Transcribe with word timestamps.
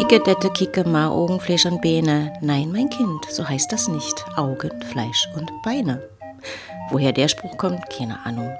Icke 0.00 0.20
dette 0.20 0.50
kicke 0.50 0.84
ma 0.84 1.08
Augen, 1.08 1.40
Fleisch 1.40 1.66
und 1.66 1.82
Beine. 1.82 2.32
Nein, 2.40 2.70
mein 2.72 2.88
Kind, 2.88 3.26
so 3.30 3.48
heißt 3.48 3.72
das 3.72 3.88
nicht. 3.88 4.24
Augen, 4.36 4.70
Fleisch 4.92 5.28
und 5.36 5.50
Beine. 5.62 6.00
Woher 6.90 7.12
der 7.12 7.28
Spruch 7.28 7.56
kommt, 7.56 7.82
keine 7.90 8.24
Ahnung. 8.24 8.50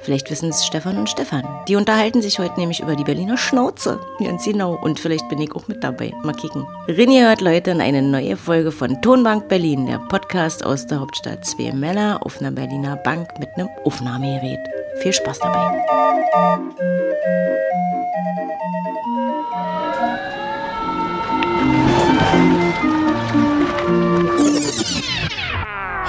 Vielleicht 0.00 0.30
wissen 0.30 0.50
es 0.50 0.66
Stefan 0.66 0.98
und 0.98 1.08
Stefan. 1.08 1.44
Die 1.68 1.76
unterhalten 1.76 2.22
sich 2.22 2.38
heute 2.38 2.58
nämlich 2.58 2.80
über 2.80 2.96
die 2.96 3.04
Berliner 3.04 3.36
Schnauze. 3.36 4.00
Ganz 4.18 4.44
genau. 4.44 4.74
Und 4.74 4.98
vielleicht 4.98 5.28
bin 5.28 5.40
ich 5.40 5.54
auch 5.54 5.68
mit 5.68 5.84
dabei. 5.84 6.12
Mal 6.22 6.34
kicken. 6.34 6.66
Rinni 6.88 7.20
hört 7.20 7.40
Leute 7.40 7.70
in 7.70 7.80
eine 7.80 8.02
neue 8.02 8.36
Folge 8.36 8.72
von 8.72 9.00
Tonbank 9.00 9.48
Berlin, 9.48 9.86
der 9.86 9.98
Podcast 9.98 10.64
aus 10.64 10.86
der 10.86 11.00
Hauptstadt. 11.00 11.44
Zwei 11.44 11.72
Männer 11.72 12.18
auf 12.22 12.40
einer 12.40 12.50
Berliner 12.50 12.96
Bank 12.96 13.38
mit 13.38 13.48
einem 13.54 13.68
Aufnahmegerät. 13.84 14.60
Viel 15.00 15.12
Spaß 15.12 15.38
dabei. 15.38 15.84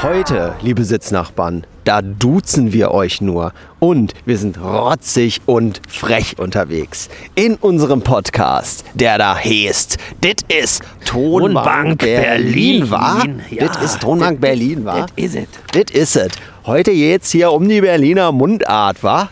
Heute, 0.04 0.56
liebe 0.62 0.84
Sitznachbarn, 0.84 1.66
da 1.84 2.02
duzen 2.02 2.74
wir 2.74 2.92
euch 2.92 3.22
nur. 3.22 3.54
Und 3.80 4.14
wir 4.26 4.38
sind 4.38 4.60
rotzig 4.60 5.42
und 5.46 5.80
frech 5.88 6.40
unterwegs. 6.40 7.08
In 7.36 7.56
unserem 7.56 8.02
Podcast, 8.02 8.84
der 8.96 9.20
da 9.20 9.36
heißt, 9.36 9.98
dit 10.24 10.42
ist 10.52 10.82
Tonbank, 11.06 12.00
Berlin, 12.00 12.90
war? 12.90 13.26
Ja, 13.52 13.68
dit 13.68 13.82
ist 13.84 14.02
Tonbank 14.02 14.42
Berlin, 14.42 14.86
war? 14.86 15.02
Das 15.02 15.12
is 15.16 15.36
it. 15.36 15.50
Dit 15.74 15.92
is 15.92 16.16
it. 16.16 16.32
Heute 16.66 16.92
geht's 16.92 17.32
hier 17.32 17.52
um 17.52 17.70
die 17.70 17.82
Berliner 17.82 18.32
Mundart, 18.32 19.04
wa? 19.04 19.30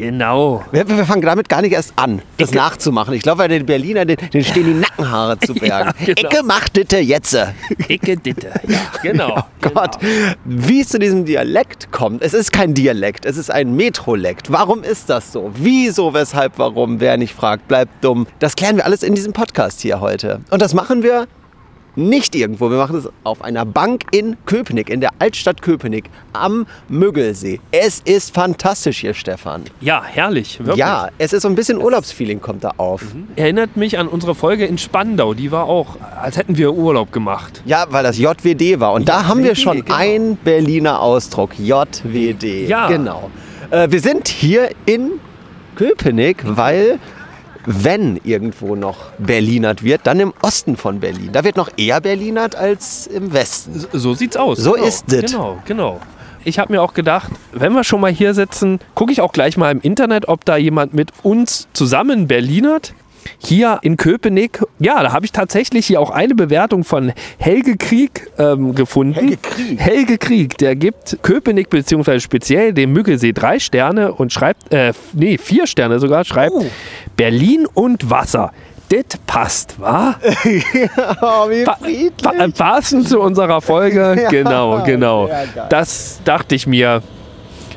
Genau. 0.00 0.64
Wir, 0.72 0.88
wir 0.88 1.04
fangen 1.04 1.20
damit 1.20 1.50
gar 1.50 1.60
nicht 1.60 1.72
erst 1.72 1.92
an, 1.96 2.22
das 2.38 2.48
Ecke. 2.48 2.58
nachzumachen. 2.58 3.12
Ich 3.12 3.22
glaube, 3.22 3.38
bei 3.38 3.48
den 3.48 3.66
Berliner, 3.66 4.06
den, 4.06 4.16
den 4.32 4.42
stehen 4.42 4.64
die 4.64 4.72
Nackenhaare 4.74 5.38
zu 5.38 5.52
Bergen. 5.54 5.92
Ja, 5.98 6.14
genau. 6.14 6.28
Ecke 6.30 6.42
macht 6.42 6.76
ditte 6.76 6.98
jetzt. 6.98 7.36
Icke 7.86 8.16
Ditte. 8.16 8.50
Ja, 8.66 8.78
genau. 9.02 9.34
Oh 9.38 9.68
Gott, 9.74 9.98
wie 10.44 10.80
es 10.80 10.88
zu 10.88 10.98
diesem 10.98 11.26
Dialekt 11.26 11.92
kommt. 11.92 12.22
Es 12.22 12.32
ist 12.32 12.50
kein 12.50 12.72
Dialekt, 12.72 13.26
es 13.26 13.36
ist 13.36 13.50
ein 13.50 13.76
Metrolekt. 13.76 14.50
Warum 14.50 14.82
ist 14.82 15.10
das 15.10 15.32
so? 15.32 15.50
Wieso, 15.54 16.14
weshalb, 16.14 16.58
warum? 16.58 16.98
Wer 16.98 17.18
nicht 17.18 17.34
fragt, 17.34 17.68
bleibt 17.68 18.02
dumm. 18.02 18.26
Das 18.38 18.56
klären 18.56 18.76
wir 18.76 18.86
alles 18.86 19.02
in 19.02 19.14
diesem 19.14 19.34
Podcast 19.34 19.82
hier 19.82 20.00
heute. 20.00 20.40
Und 20.50 20.62
das 20.62 20.72
machen 20.72 21.02
wir 21.02 21.26
nicht 22.00 22.34
irgendwo. 22.34 22.70
Wir 22.70 22.78
machen 22.78 22.96
es 22.96 23.08
auf 23.24 23.42
einer 23.42 23.64
Bank 23.64 24.04
in 24.12 24.36
Köpenick, 24.46 24.90
in 24.90 25.00
der 25.00 25.10
Altstadt 25.18 25.62
Köpenick 25.62 26.10
am 26.32 26.66
Müggelsee. 26.88 27.60
Es 27.70 28.00
ist 28.00 28.34
fantastisch 28.34 29.00
hier, 29.00 29.14
Stefan. 29.14 29.64
Ja, 29.80 30.02
herrlich. 30.04 30.58
Wirklich. 30.58 30.76
Ja, 30.76 31.10
es 31.18 31.32
ist 31.32 31.42
so 31.42 31.48
ein 31.48 31.54
bisschen 31.54 31.78
Urlaubsfeeling 31.78 32.40
kommt 32.40 32.64
da 32.64 32.72
auf. 32.76 33.02
Erinnert 33.36 33.76
mich 33.76 33.98
an 33.98 34.08
unsere 34.08 34.34
Folge 34.34 34.66
in 34.66 34.78
Spandau. 34.78 35.34
Die 35.34 35.52
war 35.52 35.64
auch, 35.64 35.96
als 36.20 36.36
hätten 36.36 36.56
wir 36.56 36.72
Urlaub 36.72 37.12
gemacht. 37.12 37.62
Ja, 37.66 37.86
weil 37.90 38.02
das 38.02 38.18
JWD 38.18 38.80
war. 38.80 38.92
Und 38.94 39.08
da 39.08 39.26
haben 39.26 39.44
wir 39.44 39.52
JWD, 39.52 39.60
schon 39.60 39.84
genau. 39.84 39.94
einen 39.94 40.36
Berliner 40.36 41.00
Ausdruck. 41.00 41.58
JWD. 41.58 42.68
Ja. 42.68 42.88
Genau. 42.88 43.30
Äh, 43.70 43.90
wir 43.90 44.00
sind 44.00 44.28
hier 44.28 44.70
in 44.86 45.12
Köpenick, 45.76 46.42
weil 46.44 46.98
wenn 47.66 48.20
irgendwo 48.24 48.74
noch 48.74 49.10
Berlinert 49.18 49.82
wird, 49.82 50.02
dann 50.04 50.20
im 50.20 50.32
Osten 50.42 50.76
von 50.76 51.00
Berlin. 51.00 51.30
Da 51.32 51.44
wird 51.44 51.56
noch 51.56 51.70
eher 51.76 52.00
Berlinert 52.00 52.56
als 52.56 53.06
im 53.06 53.32
Westen. 53.32 53.86
So, 53.92 54.14
sieht's 54.14 54.36
aus. 54.36 54.58
So 54.58 54.72
genau. 54.72 54.86
ist 54.86 55.12
es. 55.12 55.30
Genau, 55.30 55.62
genau. 55.64 56.00
Ich 56.42 56.58
habe 56.58 56.72
mir 56.72 56.80
auch 56.80 56.94
gedacht, 56.94 57.30
wenn 57.52 57.74
wir 57.74 57.84
schon 57.84 58.00
mal 58.00 58.10
hier 58.10 58.32
sitzen, 58.32 58.78
gucke 58.94 59.12
ich 59.12 59.20
auch 59.20 59.32
gleich 59.32 59.58
mal 59.58 59.70
im 59.70 59.80
Internet, 59.82 60.26
ob 60.28 60.44
da 60.46 60.56
jemand 60.56 60.94
mit 60.94 61.10
uns 61.22 61.68
zusammen 61.74 62.28
Berlinert. 62.28 62.94
Hier 63.38 63.78
in 63.82 63.96
Köpenick, 63.96 64.60
ja, 64.78 65.02
da 65.02 65.12
habe 65.12 65.24
ich 65.24 65.32
tatsächlich 65.32 65.86
hier 65.86 66.00
auch 66.00 66.10
eine 66.10 66.34
Bewertung 66.34 66.84
von 66.84 67.12
Helge 67.38 67.76
Krieg 67.76 68.30
ähm, 68.38 68.74
gefunden. 68.74 69.14
Helge 69.14 69.36
Krieg? 69.36 69.80
Helge 69.80 70.18
Krieg, 70.18 70.58
der 70.58 70.76
gibt 70.76 71.18
Köpenick 71.22 71.70
beziehungsweise 71.70 72.20
speziell 72.20 72.72
dem 72.72 72.92
Müggelsee 72.92 73.32
drei 73.32 73.58
Sterne 73.58 74.12
und 74.12 74.32
schreibt, 74.32 74.72
äh, 74.72 74.92
nee, 75.12 75.38
vier 75.38 75.66
Sterne 75.66 75.98
sogar, 75.98 76.24
schreibt 76.24 76.50
Oh. 76.52 76.66
Berlin 77.16 77.66
und 77.72 78.10
Wasser. 78.10 78.52
Das 78.88 79.18
passt, 79.24 79.80
wa? 79.80 80.16
Oh, 81.22 81.48
wie 81.48 81.64
Pa 81.64 82.32
pa 82.32 82.48
passend 82.48 83.08
zu 83.08 83.20
unserer 83.20 83.60
Folge. 83.60 84.16
Ja, 84.22 84.28
genau, 84.28 84.82
genau. 84.84 85.28
ja, 85.28 85.66
das 85.68 86.20
dachte 86.24 86.54
ich 86.56 86.66
mir, 86.66 87.02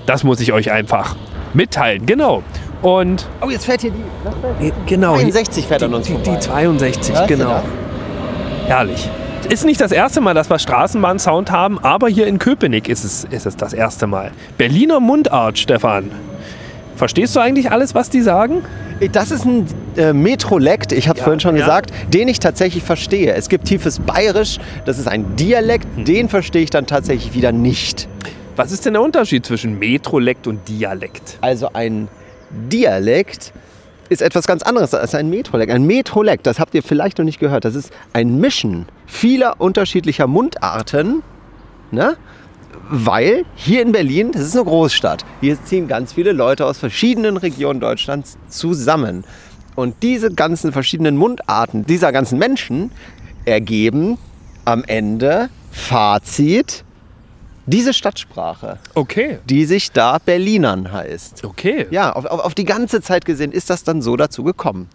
das 0.08 0.24
muss 0.24 0.40
ich 0.40 0.54
euch 0.54 0.72
einfach 0.72 1.16
mitteilen. 1.54 2.06
Genau. 2.06 2.42
Und 2.84 3.26
Oh, 3.42 3.50
jetzt 3.50 3.66
fährt 3.66 3.82
hier 3.82 3.92
die. 3.92 4.72
genau. 4.86 5.16
61 5.16 5.66
fährt 5.66 5.82
an 5.84 5.94
uns 5.94 6.06
die, 6.08 6.14
die, 6.14 6.24
vorbei. 6.24 6.40
die 6.40 6.46
62, 6.46 7.16
Hörst 7.16 7.28
genau. 7.28 7.62
Herrlich. 8.68 9.10
Ist 9.50 9.66
nicht 9.66 9.82
das 9.82 9.92
erste 9.92 10.22
Mal, 10.22 10.34
dass 10.34 10.50
wir 10.50 10.58
Straßenbahn-Sound 10.60 11.52
haben, 11.52 11.80
aber 11.80 12.08
hier 12.08 12.28
in 12.28 12.40
Köpenick 12.40 12.88
ist 12.88 13.04
es, 13.04 13.24
ist 13.26 13.46
es 13.46 13.58
das 13.58 13.74
erste 13.74 14.08
Mal. 14.08 14.32
Berliner 14.58 15.00
Mundart, 15.00 15.58
Stefan. 15.58 16.12
Verstehst 16.96 17.36
du 17.36 17.40
eigentlich 17.42 17.72
alles, 17.72 17.94
was 17.96 18.10
die 18.10 18.22
sagen? 18.22 18.64
Das 19.12 19.32
ist 19.32 19.46
ein 19.46 19.66
äh, 19.98 20.14
Metrolekt, 20.14 20.92
ich 20.94 21.10
habe 21.10 21.18
es 21.18 21.22
Ja, 21.22 21.24
vorhin 21.26 21.40
schon 21.42 21.56
ja. 21.58 21.62
gesagt, 21.66 21.92
den 22.14 22.28
ich 22.30 22.40
tatsächlich 22.40 22.84
verstehe. 22.84 23.34
Es 23.34 23.50
gibt 23.50 23.66
tiefes 23.66 24.00
Bayerisch, 24.00 24.60
das 24.86 24.98
ist 25.00 25.08
ein 25.08 25.36
Dialekt, 25.36 25.88
Hm. 25.96 26.06
den 26.06 26.30
verstehe 26.30 26.62
ich 26.62 26.70
dann 26.70 26.86
tatsächlich 26.86 27.34
wieder 27.34 27.52
nicht. 27.52 28.08
Was 28.56 28.72
ist 28.72 28.86
denn 28.86 28.94
der 28.94 29.02
Unterschied 29.02 29.46
zwischen 29.46 29.78
Metrolekt 29.80 30.48
und 30.48 30.70
Dialekt? 30.70 31.38
Also 31.42 31.70
ein 31.74 32.08
Dialekt 32.54 33.54
ist 34.10 34.22
etwas 34.22 34.46
ganz 34.46 34.64
anderes 34.64 34.94
als 34.94 35.16
ein 35.16 35.30
Metrolekt. 35.30 35.72
Ein 35.72 35.86
Metrolekt, 35.86 36.46
das 36.46 36.60
habt 36.60 36.76
ihr 36.76 36.84
vielleicht 36.84 37.18
noch 37.18 37.26
nicht 37.26 37.40
gehört, 37.40 37.66
das 37.66 37.76
ist 37.76 37.92
ein 38.14 38.40
Mischen 38.40 38.86
vieler 39.06 39.60
unterschiedlicher 39.60 40.28
Mundarten, 40.28 41.24
ne? 41.92 42.16
weil 42.90 43.46
hier 43.56 43.82
in 43.82 43.92
Berlin, 43.92 44.32
das 44.32 44.44
ist 44.44 44.56
eine 44.56 44.66
Großstadt, 44.66 45.26
hier 45.42 45.58
ziehen 45.64 45.88
ganz 45.88 46.14
viele 46.14 46.32
Leute 46.32 46.66
aus 46.66 46.78
verschiedenen 46.78 47.38
Regionen 47.38 47.80
Deutschlands 47.80 48.38
zusammen. 48.50 49.24
Und 49.76 49.96
diese 50.04 50.32
ganzen 50.32 50.72
verschiedenen 50.72 51.18
Mundarten 51.18 51.86
dieser 51.86 52.12
ganzen 52.12 52.38
Menschen 52.38 52.92
ergeben 53.46 54.18
am 54.66 54.84
Ende 54.84 55.50
Fazit 55.72 56.84
diese 57.66 57.94
Stadtsprache, 57.94 58.78
Okay, 58.94 59.40
die 59.46 59.66
sich 59.66 59.92
da 59.92 60.18
Berlinern 60.18 60.92
heißt. 60.92 61.44
okay. 61.46 61.88
Ja, 61.92 62.12
auf, 62.14 62.26
auf, 62.26 62.40
auf 62.42 62.56
die 62.56 62.66
ganze 62.66 63.02
Zeit 63.02 63.26
gesehen 63.26 63.52
ist 63.52 63.70
das 63.70 63.84
dann 63.84 64.02
so 64.02 64.16
dazu 64.18 64.44
gekommen. 64.44 64.88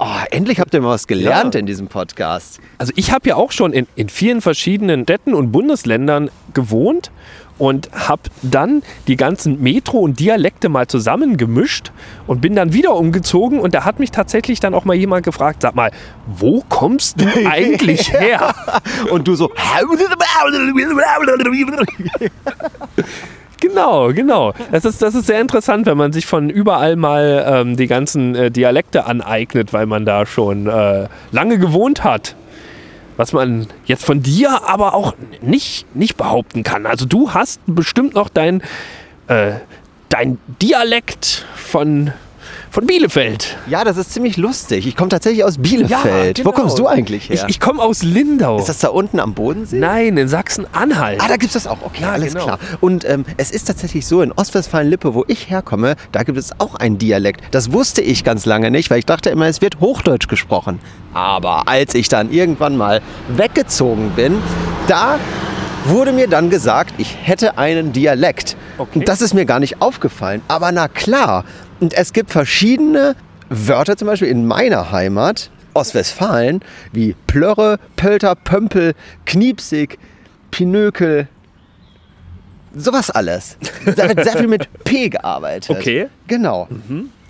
Oh, 0.00 0.04
endlich 0.30 0.58
habt 0.58 0.72
ihr 0.74 0.80
mal 0.80 0.88
was 0.90 1.06
gelernt 1.06 1.54
Ja. 1.54 1.60
in 1.60 1.66
diesem 1.66 1.88
Podcast. 1.88 2.60
Also 2.78 2.92
ich 2.96 3.12
habe 3.12 3.28
ja 3.28 3.36
auch 3.36 3.52
schon 3.52 3.72
in, 3.72 3.86
in 3.94 4.08
vielen 4.08 4.40
verschiedenen 4.40 5.02
Städten 5.04 5.34
und 5.34 5.52
Bundesländern 5.52 6.30
gewohnt 6.54 7.10
und 7.60 7.90
habe 7.92 8.22
dann 8.42 8.82
die 9.06 9.16
ganzen 9.16 9.62
Metro 9.62 9.98
und 9.98 10.18
Dialekte 10.18 10.70
mal 10.70 10.86
zusammengemischt 10.86 11.92
und 12.26 12.40
bin 12.40 12.56
dann 12.56 12.72
wieder 12.72 12.96
umgezogen 12.96 13.60
und 13.60 13.74
da 13.74 13.84
hat 13.84 14.00
mich 14.00 14.10
tatsächlich 14.10 14.60
dann 14.60 14.72
auch 14.72 14.86
mal 14.86 14.94
jemand 14.94 15.24
gefragt, 15.24 15.60
sag 15.60 15.74
mal, 15.74 15.90
wo 16.26 16.64
kommst 16.70 17.20
du 17.20 17.26
eigentlich 17.46 18.12
her? 18.12 18.54
Und 19.10 19.28
du 19.28 19.34
so, 19.34 19.52
Genau, 23.60 24.10
genau. 24.14 24.54
Das 24.72 24.86
ist, 24.86 25.02
das 25.02 25.14
ist 25.14 25.26
sehr 25.26 25.38
interessant, 25.38 25.84
wenn 25.84 25.98
man 25.98 26.14
sich 26.14 26.24
von 26.24 26.48
überall 26.48 26.96
mal 26.96 27.44
ähm, 27.46 27.76
die 27.76 27.88
ganzen 27.88 28.34
äh, 28.34 28.50
Dialekte 28.50 29.04
aneignet, 29.04 29.74
weil 29.74 29.84
man 29.84 30.06
da 30.06 30.24
schon 30.24 30.66
äh, 30.66 31.08
lange 31.30 31.58
gewohnt 31.58 32.02
hat. 32.02 32.36
Was 33.20 33.34
man 33.34 33.66
jetzt 33.84 34.06
von 34.06 34.22
dir 34.22 34.62
aber 34.66 34.94
auch 34.94 35.12
nicht, 35.42 35.94
nicht 35.94 36.16
behaupten 36.16 36.62
kann. 36.62 36.86
Also 36.86 37.04
du 37.04 37.34
hast 37.34 37.60
bestimmt 37.66 38.14
noch 38.14 38.30
dein, 38.30 38.62
äh, 39.28 39.56
dein 40.08 40.38
Dialekt 40.62 41.44
von, 41.54 42.14
von 42.70 42.86
Bielefeld. 42.86 43.56
ja, 43.68 43.84
das 43.84 43.96
ist 43.96 44.12
ziemlich 44.12 44.36
lustig. 44.36 44.86
Ich 44.86 44.96
komme 44.96 45.08
tatsächlich 45.08 45.44
aus 45.44 45.58
Bielefeld. 45.58 46.36
genau. 46.36 46.48
Wo 46.48 46.52
kommst 46.52 46.78
du 46.78 46.86
eigentlich 46.86 47.28
her? 47.28 47.36
Ich, 47.48 47.56
ich 47.56 47.60
komme 47.60 47.82
aus 47.82 48.02
Lindau. 48.02 48.58
ist 48.58 48.68
das 48.68 48.78
da 48.78 48.88
unten 48.88 49.20
am 49.20 49.34
Bodensee? 49.34 49.78
Nein, 49.78 50.16
in 50.16 50.28
Sachsen-Anhalt. 50.28 51.20
Ah, 51.22 51.28
da 51.28 51.36
gibt 51.36 51.54
es 51.54 51.62
das 51.62 51.66
auch. 51.66 51.78
Okay, 51.82 52.02
Ja, 52.02 52.12
alles 52.12 52.32
genau. 52.32 52.44
klar. 52.44 52.58
Und 52.80 53.04
ähm, 53.08 53.24
es 53.36 53.50
ist 53.50 53.64
tatsächlich 53.66 54.06
so, 54.06 54.22
in 54.22 54.32
Ostwestfalen-Lippe, 54.32 55.14
wo 55.14 55.24
ich 55.28 55.50
herkomme, 55.50 55.96
da 56.12 56.22
gibt 56.22 56.38
es 56.38 56.50
auch 56.58 56.74
einen 56.74 56.98
Dialekt. 56.98 57.42
Das 57.52 57.72
wusste 57.72 58.00
ich 58.02 58.24
ganz 58.24 58.46
lange 58.46 58.70
nicht, 58.70 58.90
weil 58.90 58.98
ich 58.98 59.06
dachte 59.06 59.30
immer, 59.30 59.46
es 59.46 59.60
wird 59.60 59.80
Hochdeutsch 59.80 60.28
gesprochen. 60.28 60.80
Aber 61.14 61.66
als 61.68 61.94
ich 61.94 62.08
dann 62.08 62.30
irgendwann 62.32 62.76
mal 62.76 63.00
weggezogen 63.28 64.10
bin, 64.16 64.36
da 64.86 65.18
wurde 65.86 66.12
mir 66.12 66.28
dann 66.28 66.50
gesagt, 66.50 66.94
ich 66.98 67.16
hätte 67.22 67.56
einen 67.58 67.92
Dialekt. 67.92 68.56
Okay. 68.78 68.98
Und 69.00 69.08
das 69.08 69.20
ist 69.22 69.34
mir 69.34 69.46
gar 69.46 69.60
nicht 69.60 69.80
aufgefallen. 69.80 70.42
Aber 70.48 70.70
na 70.72 70.88
klar. 70.88 71.44
Und 71.80 71.94
es 71.94 72.12
gibt 72.12 72.30
verschiedene 72.30 73.16
Wörter, 73.48 73.96
zum 73.96 74.06
Beispiel 74.06 74.28
in 74.28 74.46
meiner 74.46 74.92
Heimat, 74.92 75.50
Ostwestfalen, 75.74 76.60
wie 76.92 77.14
Plörre, 77.26 77.78
Pölter, 77.96 78.34
Pömpel, 78.34 78.94
Kniepsig, 79.24 79.98
Pinökel, 80.50 81.28
sowas 82.74 83.10
alles. 83.10 83.56
Da 83.84 84.08
wird 84.08 84.24
sehr 84.24 84.36
viel 84.36 84.48
mit 84.48 84.68
P 84.84 85.08
gearbeitet. 85.08 85.70
Okay. 85.76 86.08
Genau. 86.26 86.68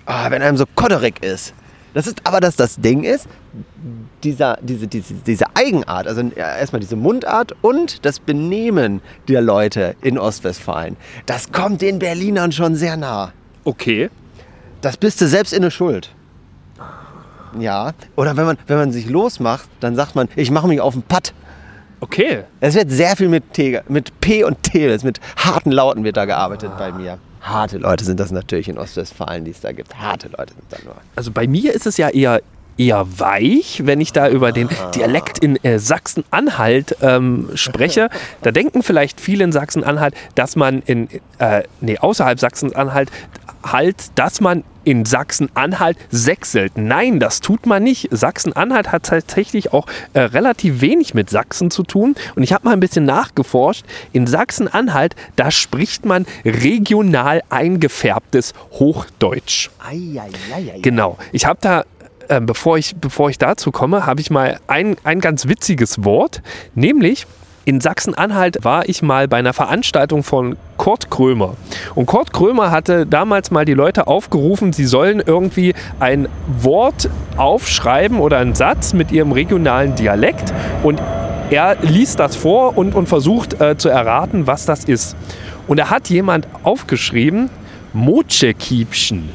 Ah, 0.07 0.31
wenn 0.31 0.43
einem 0.43 0.57
so 0.57 0.65
kodderig 0.75 1.23
ist. 1.23 1.55
Das 1.95 2.07
ist 2.07 2.21
aber, 2.25 2.41
dass 2.41 2.57
das 2.57 2.77
Ding 2.77 3.03
ist, 3.03 3.27
dieser, 4.23 4.59
diese, 4.63 4.87
diese, 4.87 5.15
diese 5.15 5.45
Eigenart, 5.55 6.07
also 6.07 6.21
ja, 6.37 6.57
erstmal 6.57 6.81
diese 6.81 6.95
Mundart 6.95 7.55
und 7.63 8.05
das 8.05 8.21
Benehmen 8.21 9.03
der 9.29 9.41
Leute 9.41 9.97
in 10.01 10.19
Ostwestfalen, 10.19 10.97
das 11.27 11.51
kommt 11.51 11.83
den 11.83 11.99
Berlinern 11.99 12.53
schon 12.53 12.77
sehr 12.77 12.97
nah. 12.97 13.33
Okay. 13.65 14.09
Das 14.81 14.97
bist 14.97 15.21
du 15.21 15.27
selbst 15.27 15.53
in 15.53 15.63
der 15.63 15.71
Schuld. 15.71 16.11
Ja. 17.59 17.93
Oder 18.17 18.37
wenn 18.37 18.47
man, 18.47 18.59
wenn 18.67 18.79
man 18.79 18.93
sich 18.93 19.09
losmacht, 19.09 19.69
dann 19.81 19.97
sagt 19.97 20.15
man, 20.15 20.29
ich 20.37 20.51
mache 20.51 20.69
mich 20.69 20.81
auf 20.81 20.95
den 20.95 21.03
Patt. 21.03 21.35
Okay. 22.01 22.45
Es 22.61 22.75
wird 22.75 22.91
sehr 22.91 23.17
viel 23.17 23.29
mit, 23.29 23.53
T, 23.53 23.81
mit 23.89 24.21
P 24.21 24.45
und 24.45 24.63
T, 24.63 24.97
mit 25.03 25.21
harten 25.37 25.71
Lauten 25.71 26.05
wird 26.05 26.17
da 26.17 26.25
gearbeitet 26.25 26.73
bei 26.79 26.93
mir. 26.93 27.19
Harte 27.43 27.79
Leute 27.79 28.05
sind 28.05 28.21
das 28.21 28.31
natürlich 28.31 28.69
in 28.69 28.79
Ostwestfalen, 28.79 29.45
die 29.45 29.51
es 29.51 29.61
da 29.61 29.73
gibt. 29.73 29.97
Harte 29.99 30.29
Leute 30.29 30.55
sind 30.55 30.65
da 30.71 30.77
nur. 30.85 30.95
Also 31.17 31.31
bei 31.31 31.47
mir 31.47 31.75
ist 31.75 31.87
es 31.87 31.97
ja 31.97 32.09
eher 32.09 32.41
eher 32.77 33.07
weich, 33.19 33.83
wenn 33.85 34.01
ich 34.01 34.13
da 34.13 34.29
über 34.29 34.53
den 34.53 34.69
Dialekt 34.95 35.39
in 35.39 35.63
äh, 35.65 35.79
Sachsen-Anhalt 35.79 36.97
ähm, 37.03 37.51
spreche. 37.55 38.09
Da 38.43 38.53
denken 38.53 38.83
vielleicht 38.83 39.21
viele 39.21 39.45
in 39.45 39.53
Sachsen-Anhalt, 39.53 40.15
dass 40.35 40.57
man 40.57 40.81
in, 40.87 41.09
äh, 41.39 41.65
nee, 41.83 41.99
außerhalb 41.99 42.41
Sachsen-Anhalt 42.41 43.11
halt, 43.63 44.19
dass 44.19 44.41
man 44.41 44.65
in 44.85 45.05
Sachsen-Anhalt 45.05 45.97
sechselt. 46.11 46.77
Nein, 46.77 47.21
das 47.21 47.41
tut 47.41 47.67
man 47.67 47.83
nicht. 47.83 48.09
Sachsen-Anhalt 48.11 48.93
hat 48.93 49.05
tatsächlich 49.05 49.73
auch 49.73 49.87
äh, 50.13 50.21
relativ 50.21 50.81
wenig 50.81 51.15
mit 51.15 51.31
Sachsen 51.31 51.71
zu 51.71 51.83
tun. 51.83 52.15
Und 52.35 52.43
ich 52.43 52.53
habe 52.53 52.65
mal 52.65 52.73
ein 52.73 52.81
bisschen 52.81 53.05
nachgeforscht. 53.05 53.85
In 54.13 54.27
Sachsen-Anhalt, 54.27 55.15
da 55.37 55.51
spricht 55.51 56.05
man 56.05 56.27
regional 56.45 57.43
eingefärbtes 57.51 58.55
Hochdeutsch. 58.73 59.71
Eieieiei. 59.79 60.81
Genau. 60.81 61.19
Ich 61.33 61.47
habe 61.47 61.59
da, 61.61 61.85
äh, 62.29 62.41
bevor, 62.41 62.79
ich, 62.79 62.97
bevor 62.97 63.31
ich 63.31 63.39
dazu 63.39 63.71
komme, 63.71 64.07
habe 64.07 64.21
ich 64.21 64.31
mal 64.31 64.59
ein, 64.67 64.97
ein 65.05 65.21
ganz 65.21 65.49
witziges 65.49 66.05
Wort, 66.05 66.43
nämlich 66.75 67.27
in 67.71 67.81
Sachsen-Anhalt 67.81 68.65
war 68.65 68.89
ich 68.89 69.01
mal 69.01 69.29
bei 69.29 69.37
einer 69.37 69.53
Veranstaltung 69.53 70.25
von 70.25 70.57
Kurt 70.77 71.09
Krömer. 71.09 71.55
Und 71.95 72.07
Kurt 72.07 72.33
Krömer 72.33 72.73
hatte 72.73 73.07
damals 73.07 73.53
mal 73.53 73.65
die 73.65 73.75
Leute 73.75 74.09
aufgerufen, 74.09 74.73
sie 74.73 74.87
sollen 74.87 75.23
irgendwie 75.25 75.73
ein 76.01 76.29
Wort 76.61 77.09
aufschreiben 77.37 78.19
oder 78.19 78.39
einen 78.39 78.57
Satz 78.57 78.93
mit 78.93 79.13
ihrem 79.13 79.31
regionalen 79.31 79.95
Dialekt. 79.95 80.53
Und 80.83 81.01
er 81.51 81.77
liest 81.81 82.19
das 82.19 82.35
vor 82.35 82.77
und, 82.77 82.97
und 82.97 83.07
versucht 83.09 83.61
äh, 83.61 83.77
zu 83.79 83.89
erraten, 83.89 84.49
was 84.49 84.67
das 84.67 84.83
ist. 84.85 85.15
Und 85.69 85.77
da 85.79 85.91
hat 85.91 86.09
jemand 86.11 86.49
aufgeschrieben, 86.65 87.51
Mochekiepchen. 87.93 89.29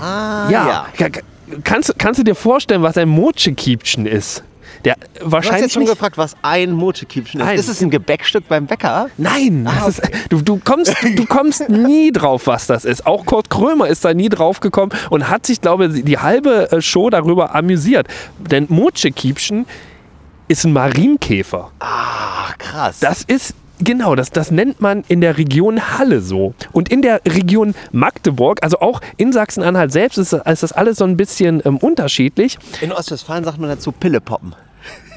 Ah, 0.00 0.48
Ja. 0.50 0.86
Ka- 0.96 1.20
Kannst, 1.64 1.96
kannst 1.98 2.18
du 2.18 2.24
dir 2.24 2.34
vorstellen, 2.36 2.82
was 2.82 2.96
ein 2.96 3.08
Mochekiepchen 3.08 4.06
ist? 4.06 4.42
Der 4.84 4.94
Du 4.94 5.24
hast 5.24 5.32
wahrscheinlich 5.32 5.62
jetzt 5.62 5.72
schon 5.72 5.82
nicht, 5.82 5.92
gefragt, 5.92 6.16
was 6.18 6.36
ein 6.42 6.72
Mochekiepchen 6.72 7.40
ist. 7.40 7.60
Ist 7.60 7.68
es 7.68 7.82
ein 7.82 7.90
Gebäckstück 7.90 8.48
beim 8.48 8.66
Bäcker? 8.66 9.10
Nein, 9.16 9.66
Ah, 9.68 9.88
ist, 9.88 10.02
du, 10.28 10.40
du, 10.42 10.60
kommst, 10.64 10.94
du, 11.02 11.10
du 11.16 11.26
kommst 11.26 11.68
nie 11.68 12.12
drauf, 12.12 12.46
was 12.46 12.66
das 12.66 12.84
ist. 12.84 13.06
Auch 13.06 13.26
Kurt 13.26 13.50
Krömer 13.50 13.88
ist 13.88 14.04
da 14.04 14.14
nie 14.14 14.28
drauf 14.28 14.60
gekommen 14.60 14.92
und 15.10 15.28
hat 15.28 15.46
sich, 15.46 15.60
glaube 15.60 15.86
ich, 15.86 16.04
die 16.04 16.18
halbe 16.18 16.70
äh, 16.72 16.80
Show 16.82 17.10
darüber 17.10 17.54
amüsiert. 17.54 18.08
Denn 18.38 18.66
Mochekiepchen 18.68 19.66
ist 20.48 20.64
ein 20.64 20.72
Marienkäfer. 20.72 21.70
Ach, 21.78 22.58
krass. 22.58 22.98
Das 23.00 23.22
ist, 23.22 23.54
genau, 23.80 24.14
das, 24.14 24.30
das 24.30 24.50
nennt 24.50 24.80
man 24.80 25.04
in 25.08 25.20
der 25.20 25.38
Region 25.38 25.98
Halle 25.98 26.20
so. 26.20 26.54
Und 26.72 26.88
in 26.88 27.02
der 27.02 27.20
Region 27.26 27.74
Magdeburg, 27.92 28.62
also 28.62 28.80
auch 28.80 29.00
in 29.16 29.32
Sachsen-Anhalt 29.32 29.92
selbst, 29.92 30.18
ist, 30.18 30.32
ist 30.32 30.62
das 30.62 30.72
alles 30.72 30.98
so 30.98 31.04
ein 31.04 31.16
bisschen 31.16 31.62
ähm, 31.64 31.76
unterschiedlich. 31.78 32.58
In 32.80 32.92
Ostwestfalen 32.92 33.44
sagt 33.44 33.58
man 33.58 33.70
dazu 33.70 33.92
Pillepoppen. 33.92 34.54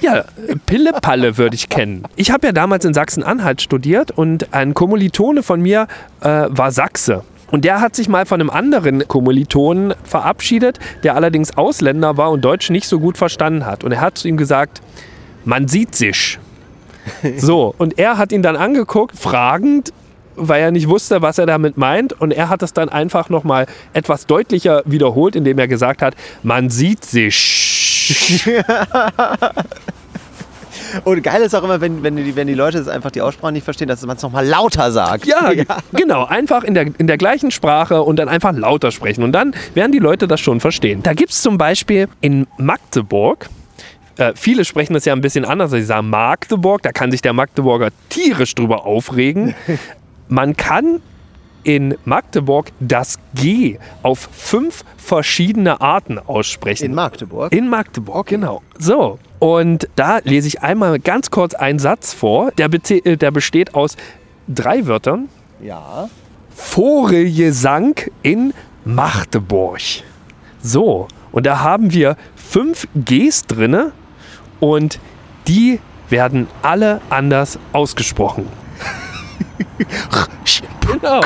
Ja, 0.02 0.26
Pillepalle 0.66 1.38
würde 1.38 1.56
ich 1.56 1.70
kennen. 1.70 2.04
Ich 2.18 2.32
habe 2.32 2.48
ja 2.48 2.54
damals 2.54 2.84
in 2.84 2.94
Sachsen-Anhalt 2.94 3.62
studiert 3.62 4.12
und 4.12 4.54
ein 4.54 4.74
Kommilitone 4.74 5.44
von 5.44 5.62
mir 5.62 5.88
äh, 6.20 6.46
war 6.50 6.72
Sachse. 6.72 7.24
Und 7.52 7.66
der 7.66 7.82
hat 7.82 7.96
sich 7.96 8.10
mal 8.10 8.26
von 8.26 8.42
einem 8.42 8.50
anderen 8.50 9.08
Kommilitonen 9.08 9.94
verabschiedet, 10.04 10.80
der 11.04 11.16
allerdings 11.16 11.56
Ausländer 11.56 12.18
war 12.18 12.32
und 12.32 12.44
Deutsch 12.44 12.70
nicht 12.70 12.88
so 12.88 13.00
gut 13.00 13.18
verstanden 13.18 13.66
hat. 13.66 13.84
Und 13.84 13.92
er 13.92 14.02
hat 14.02 14.18
zu 14.18 14.28
ihm 14.28 14.38
gesagt, 14.38 14.82
man 15.46 15.68
sieht 15.68 15.94
sich. 15.96 16.40
So, 17.38 17.74
und 17.78 18.00
er 18.00 18.18
hat 18.18 18.32
ihn 18.32 18.42
dann 18.42 18.56
angeguckt, 18.56 19.18
fragend, 19.18 19.92
weil 20.36 20.62
er 20.62 20.72
nicht 20.72 20.88
wusste, 20.90 21.22
was 21.22 21.38
er 21.38 21.46
damit 21.46 21.78
meint. 21.78 22.14
Und 22.14 22.32
er 22.32 22.50
hat 22.50 22.64
es 22.64 22.74
dann 22.74 22.90
einfach 22.90 23.30
nochmal 23.30 23.66
etwas 23.94 24.26
deutlicher 24.26 24.82
wiederholt, 24.86 25.36
indem 25.36 25.60
er 25.60 25.68
gesagt 25.68 26.02
hat, 26.02 26.16
man 26.42 26.70
sieht 26.70 27.06
sich. 27.06 28.62
Und 31.04 31.24
geil 31.24 31.42
ist 31.42 31.56
auch 31.56 31.64
immer, 31.64 31.82
wenn, 31.82 32.04
wenn, 32.04 32.16
die, 32.16 32.36
wenn 32.36 32.48
die 32.48 32.54
Leute 32.54 32.78
das 32.78 32.88
einfach 32.88 33.12
die 33.12 33.22
Aussprache 33.22 33.52
nicht 33.52 33.64
verstehen, 33.64 33.88
dass 33.88 34.06
man 34.06 34.18
es 34.18 34.24
nochmal 34.24 34.46
lauter 34.46 34.92
sagt. 34.92 35.26
Ja, 35.26 35.52
genau. 35.94 36.26
Einfach 36.26 36.64
in 36.64 36.74
der, 36.74 36.88
in 36.98 37.08
der 37.08 37.18
gleichen 37.18 37.52
Sprache 37.52 38.04
und 38.04 38.18
dann 38.18 38.30
einfach 38.30 38.54
lauter 38.54 38.92
sprechen. 38.92 39.24
Und 39.24 39.32
dann 39.32 39.56
werden 39.74 39.92
die 39.92 40.00
Leute 40.00 40.28
das 40.28 40.40
schon 40.40 40.60
verstehen. 40.60 41.02
Da 41.04 41.14
gibt 41.14 41.32
es 41.32 41.42
zum 41.42 41.58
Beispiel 41.58 42.08
in 42.22 42.48
Magdeburg, 42.58 43.50
äh, 44.18 44.34
viele 44.36 44.66
sprechen 44.66 44.94
das 44.94 45.06
ja 45.06 45.14
ein 45.14 45.22
bisschen 45.22 45.46
anders. 45.46 45.72
Sie 45.72 45.84
sagen 45.84 46.10
Magdeburg, 46.10 46.82
da 46.82 46.92
kann 46.92 47.12
sich 47.12 47.22
der 47.22 47.34
Magdeburger 47.34 47.90
tierisch 48.10 48.56
drüber 48.56 48.86
aufregen. 48.86 49.56
Man 50.28 50.56
kann 50.56 51.02
in 51.64 51.96
Magdeburg 52.06 52.68
das 52.80 53.20
G 53.36 53.78
auf 54.02 54.30
fünf 54.32 54.84
verschiedene 54.98 55.82
Arten 55.82 56.20
aussprechen. 56.20 56.86
In 56.86 56.94
Magdeburg. 56.94 57.54
In 57.54 57.70
Magdeburg, 57.70 58.28
genau. 58.28 58.62
So, 58.78 59.20
und 59.40 59.88
da 59.96 60.20
lese 60.24 60.48
ich 60.48 60.62
einmal 60.62 61.00
ganz 61.00 61.32
kurz 61.32 61.54
einen 61.54 61.80
Satz 61.80 62.14
vor. 62.14 62.52
Der, 62.52 62.70
äh, 62.72 63.18
der 63.18 63.32
besteht 63.32 63.76
aus 63.76 63.98
drei 64.48 64.88
Wörtern. 64.88 65.30
ja. 65.62 66.10
Vogelgesang 66.56 67.96
in 68.22 68.54
Magdeburg. 68.86 69.82
So, 70.62 71.08
und 71.32 71.48
da 71.48 71.62
haben 71.62 71.92
wir 71.92 72.16
fünf 72.36 72.88
Gs 72.94 73.48
drinne 73.48 73.92
und 74.64 74.98
die 75.50 75.80
werden 76.10 76.48
alle 76.62 77.02
anders 77.10 77.60
ausgesprochen. 77.74 78.48
genau. 80.90 81.20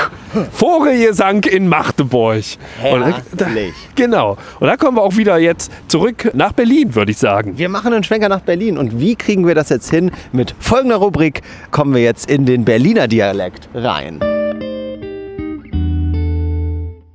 Vogelgesang 0.52 1.44
in 1.44 1.68
Magdeburg. 1.68 2.44
Und 2.92 3.14
da- 3.36 3.46
Herrlich. 3.46 3.74
Genau. 3.96 4.38
Und 4.60 4.68
da 4.68 4.76
kommen 4.76 4.98
wir 4.98 5.04
auch 5.04 5.16
wieder 5.18 5.38
jetzt 5.38 5.72
zurück 5.88 6.32
nach 6.34 6.54
Berlin, 6.54 6.96
würde 6.96 7.12
ich 7.12 7.18
sagen. 7.20 7.58
Wir 7.60 7.70
machen 7.70 7.94
einen 7.94 8.04
Schwenker 8.04 8.30
nach 8.30 8.42
Berlin. 8.42 8.78
Und 8.78 9.00
wie 9.00 9.16
kriegen 9.16 9.46
wir 9.46 9.54
das 9.56 9.70
jetzt 9.70 9.90
hin? 9.92 10.12
Mit 10.32 10.56
folgender 10.60 10.98
Rubrik 10.98 11.42
kommen 11.70 11.94
wir 11.94 12.02
jetzt 12.02 12.30
in 12.30 12.46
den 12.48 12.66
Berliner 12.66 13.08
Dialekt 13.08 13.70
rein. 13.76 14.20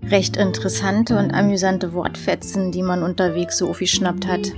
Recht 0.09 0.37
interessante 0.37 1.17
und 1.19 1.33
amüsante 1.33 1.95
Wortfetzen, 1.95 2.71
die 2.71 2.83
man 2.83 3.02
unterwegs 3.02 3.59
so 3.59 3.71
aufgeschnappt 3.71 4.26
hat. 4.29 4.52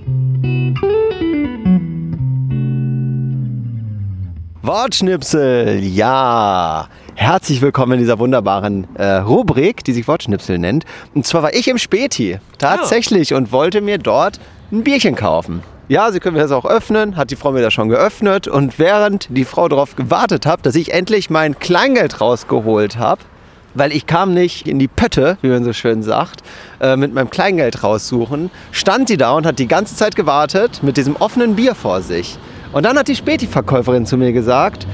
Wortschnipsel, 4.65 5.85
ja. 5.85 6.89
Herzlich 7.15 7.61
willkommen 7.61 7.93
in 7.93 7.99
dieser 7.99 8.19
wunderbaren 8.19 8.87
äh, 8.95 9.17
Rubrik, 9.17 9.85
die 9.85 9.93
sich 9.93 10.09
Wortschnipsel 10.09 10.59
nennt. 10.59 10.87
Und 11.15 11.27
zwar 11.27 11.43
war 11.43 11.53
ich 11.53 11.69
im 11.69 11.77
Späti, 11.77 12.39
tatsächlich, 12.57 13.35
und 13.35 13.53
wollte 13.53 13.83
mir 13.83 13.99
dort 13.99 14.41
ein 14.73 14.83
Bierchen 14.83 15.17
kaufen. 15.17 15.63
Ja, 15.89 16.11
Sie 16.11 16.19
können 16.19 16.37
mir 16.37 16.41
das 16.41 16.51
auch 16.51 16.65
öffnen, 16.65 17.19
hat 17.19 17.31
die 17.31 17.37
Frau 17.37 17.53
mir 17.53 17.61
das 17.61 17.75
schon 17.75 17.91
geöffnet. 17.91 18.49
Und 18.49 18.79
während 18.79 19.29
die 19.29 19.45
Frau 19.45 19.69
darauf 19.69 19.97
gewartet 19.97 20.47
hat, 20.47 20.65
dass 20.65 20.77
ich 20.77 20.95
endlich 20.95 21.29
mein 21.29 21.59
Kleingeld 21.59 22.23
rausgeholt 22.23 22.97
habe, 22.97 23.21
weil 23.75 23.93
ich 23.93 24.07
kam 24.07 24.33
nicht 24.33 24.67
in 24.67 24.79
die 24.79 24.89
Pötte, 24.89 25.37
wie 25.43 25.49
man 25.49 25.63
so 25.63 25.75
schön 25.75 26.03
sagt, 26.03 26.41
äh, 26.81 26.97
mit 26.97 27.13
meinem 27.13 27.29
Kleingeld 27.29 27.85
raussuchen, 27.85 28.51
stand 28.73 29.09
sie 29.09 29.19
da 29.19 29.33
und 29.33 29.45
hat 29.45 29.59
die 29.59 29.69
ganze 29.69 29.95
Zeit 29.95 30.17
gewartet 30.17 30.83
mit 30.83 30.97
diesem 30.97 31.17
offenen 31.17 31.55
Bier 31.55 31.75
vor 31.75 32.01
sich. 32.01 32.39
Und 32.75 32.85
dann 32.85 32.99
hat 32.99 33.07
die 33.07 33.15
Späti-Verkäuferin 33.15 34.05
zu 34.05 34.17
mir 34.17 34.33
gesagt, 34.33 34.89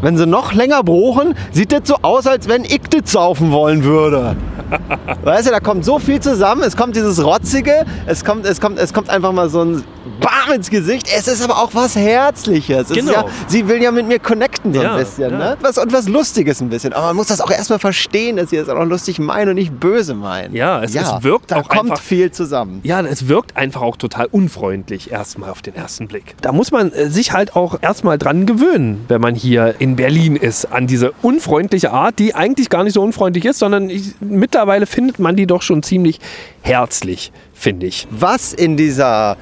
wenn 0.00 0.16
sie 0.16 0.26
noch 0.26 0.54
länger 0.54 0.82
brochen, 0.82 1.34
sieht 1.52 1.70
das 1.70 1.82
so 1.84 1.96
aus, 2.00 2.26
als 2.26 2.48
wenn 2.48 2.64
ich 2.64 2.80
das 2.90 3.12
saufen 3.12 3.52
wollen 3.52 3.84
würde. 3.84 4.36
Weißt 5.22 5.46
du, 5.46 5.50
da 5.50 5.60
kommt 5.60 5.84
so 5.84 5.98
viel 5.98 6.18
zusammen. 6.18 6.62
Es 6.62 6.78
kommt 6.78 6.96
dieses 6.96 7.22
Rotzige, 7.22 7.84
es 8.06 8.24
kommt, 8.24 8.46
es 8.46 8.58
kommt, 8.58 8.78
es 8.78 8.94
kommt 8.94 9.10
einfach 9.10 9.32
mal 9.32 9.50
so 9.50 9.62
ein 9.62 9.84
Bam 10.26 10.54
ins 10.56 10.70
Gesicht. 10.70 11.06
Es 11.16 11.28
ist 11.28 11.40
aber 11.42 11.58
auch 11.62 11.70
was 11.74 11.94
Herzliches. 11.94 12.90
Es 12.90 12.96
Genau. 12.96 13.12
ja, 13.12 13.24
sie 13.46 13.68
will 13.68 13.80
ja 13.82 13.92
mit 13.92 14.08
mir 14.08 14.18
connecten 14.18 14.74
so 14.74 14.82
Ja, 14.82 14.92
ein 14.94 14.98
bisschen. 14.98 15.30
ja. 15.30 15.38
Ne? 15.38 15.56
Was, 15.60 15.78
und 15.78 15.92
was 15.92 16.08
Lustiges 16.08 16.60
ein 16.60 16.68
bisschen. 16.68 16.92
Aber 16.92 17.06
man 17.08 17.16
muss 17.16 17.28
das 17.28 17.40
auch 17.40 17.50
erstmal 17.50 17.78
verstehen, 17.78 18.36
dass 18.36 18.50
sie 18.50 18.56
das 18.56 18.68
auch 18.68 18.74
noch 18.74 18.86
lustig 18.86 19.18
meinen 19.20 19.50
und 19.50 19.54
nicht 19.54 19.78
böse 19.78 20.14
meinen. 20.14 20.54
Ja, 20.54 20.82
es- 20.82 20.94
es 20.96 21.22
wirkt 21.22 21.50
da 21.52 21.56
auch 21.60 21.68
kommt 21.68 21.90
einfach- 21.92 22.02
viel 22.02 22.30
zusammen. 22.32 22.80
Ja, 22.82 23.00
es 23.02 23.28
wirkt 23.28 23.56
einfach 23.56 23.82
auch 23.82 23.96
total 23.96 24.26
unfreundlich 24.26 25.12
erstmal 25.12 25.50
auf 25.50 25.62
den 25.62 25.76
ersten 25.76 26.08
Blick. 26.08 26.34
Da 26.42 26.50
muss 26.52 26.72
man 26.72 26.92
äh, 26.92 27.08
sich 27.08 27.32
halt 27.32 27.54
auch 27.54 27.78
erstmal 27.80 28.18
dran 28.18 28.46
gewöhnen, 28.46 29.04
wenn 29.08 29.20
man 29.20 29.34
hier 29.36 29.76
in 29.78 29.94
Berlin 29.96 30.34
ist, 30.36 30.64
an 30.72 30.86
diese 30.88 31.12
unfreundliche 31.22 31.92
Art, 31.92 32.18
die 32.18 32.34
eigentlich 32.34 32.68
gar 32.68 32.82
nicht 32.84 32.94
so 32.94 33.02
unfreundlich 33.02 33.44
ist, 33.44 33.58
sondern 33.60 33.90
ich, 33.90 34.14
mittlerweile 34.20 34.86
findet 34.86 35.18
man 35.20 35.36
die 35.36 35.46
doch 35.46 35.62
schon 35.62 35.82
ziemlich 35.84 36.18
herzlich, 36.62 37.30
finde 37.54 37.86
ich. 37.86 38.08
Was 38.10 38.52
in 38.52 38.76
dieser 38.76 39.36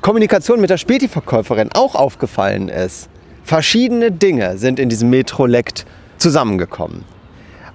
Kommunikation 0.00 0.60
mit 0.60 0.70
der 0.70 0.78
Späti-Verkäuferin 0.78 1.70
auch 1.74 1.94
aufgefallen 1.94 2.68
ist. 2.68 3.08
Verschiedene 3.42 4.12
Dinge 4.12 4.58
sind 4.58 4.78
in 4.78 4.88
diesem 4.88 5.10
Metrolekt 5.10 5.86
zusammengekommen. 6.18 7.04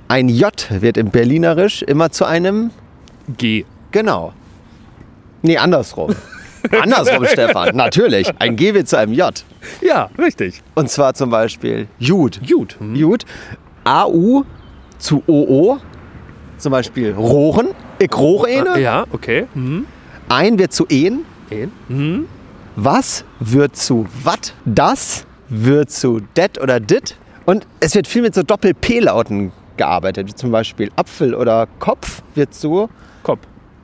Ein 0.08 0.30
J 0.30 0.54
wird 0.70 0.98
im 0.98 1.10
Berlinerisch 1.10 1.82
immer 1.82 2.12
zu 2.12 2.26
einem 2.26 2.72
G. 3.38 3.66
Genau. 3.92 4.34
Nee, 5.42 5.58
andersrum. 5.58 6.16
andersrum, 6.82 7.26
Stefan. 7.26 7.76
Natürlich. 7.76 8.30
Ein 8.40 8.56
G 8.56 8.74
wird 8.74 8.88
zu 8.88 8.98
einem 8.98 9.14
J. 9.14 9.44
Ja, 9.82 10.10
richtig. 10.18 10.62
Und 10.76 10.90
zwar 10.90 11.14
zum 11.14 11.30
Beispiel 11.30 11.88
Jud. 12.00 12.40
Gut. 12.48 12.78
Hm. 12.80 12.96
Jud. 12.96 13.26
AU 13.84 14.44
zu 14.98 15.24
OO. 15.28 15.80
Zum 16.58 16.72
Beispiel 16.72 17.12
Rohren. 17.12 17.70
Ich 18.00 18.16
rohre 18.16 18.48
eine. 18.48 18.80
Ja, 18.80 19.06
okay. 19.12 19.48
Hm. 19.54 19.86
Ein 20.30 20.58
wird 20.58 20.72
zu 20.72 20.86
En. 20.88 21.26
Ein. 21.52 21.72
Hm. 21.88 22.28
Was 22.76 23.24
wird 23.40 23.76
zu 23.76 24.08
Wat. 24.24 24.54
Das 24.66 25.26
wird 25.50 25.92
zu 25.92 26.22
Det 26.36 26.60
oder 26.60 26.80
Dit. 26.80 27.18
Und 27.46 27.68
es 27.80 27.94
wird 27.94 28.08
viel 28.08 28.22
mit 28.22 28.34
so 28.34 28.42
Doppel-P-Lauten 28.44 29.52
gearbeitet. 29.78 30.28
Wie 30.28 30.34
zum 30.34 30.52
Beispiel 30.52 30.92
Apfel 30.96 31.36
oder 31.36 31.68
Kopf 31.80 32.24
wird 32.36 32.54
zu 32.54 32.90
Kopf. 33.22 33.42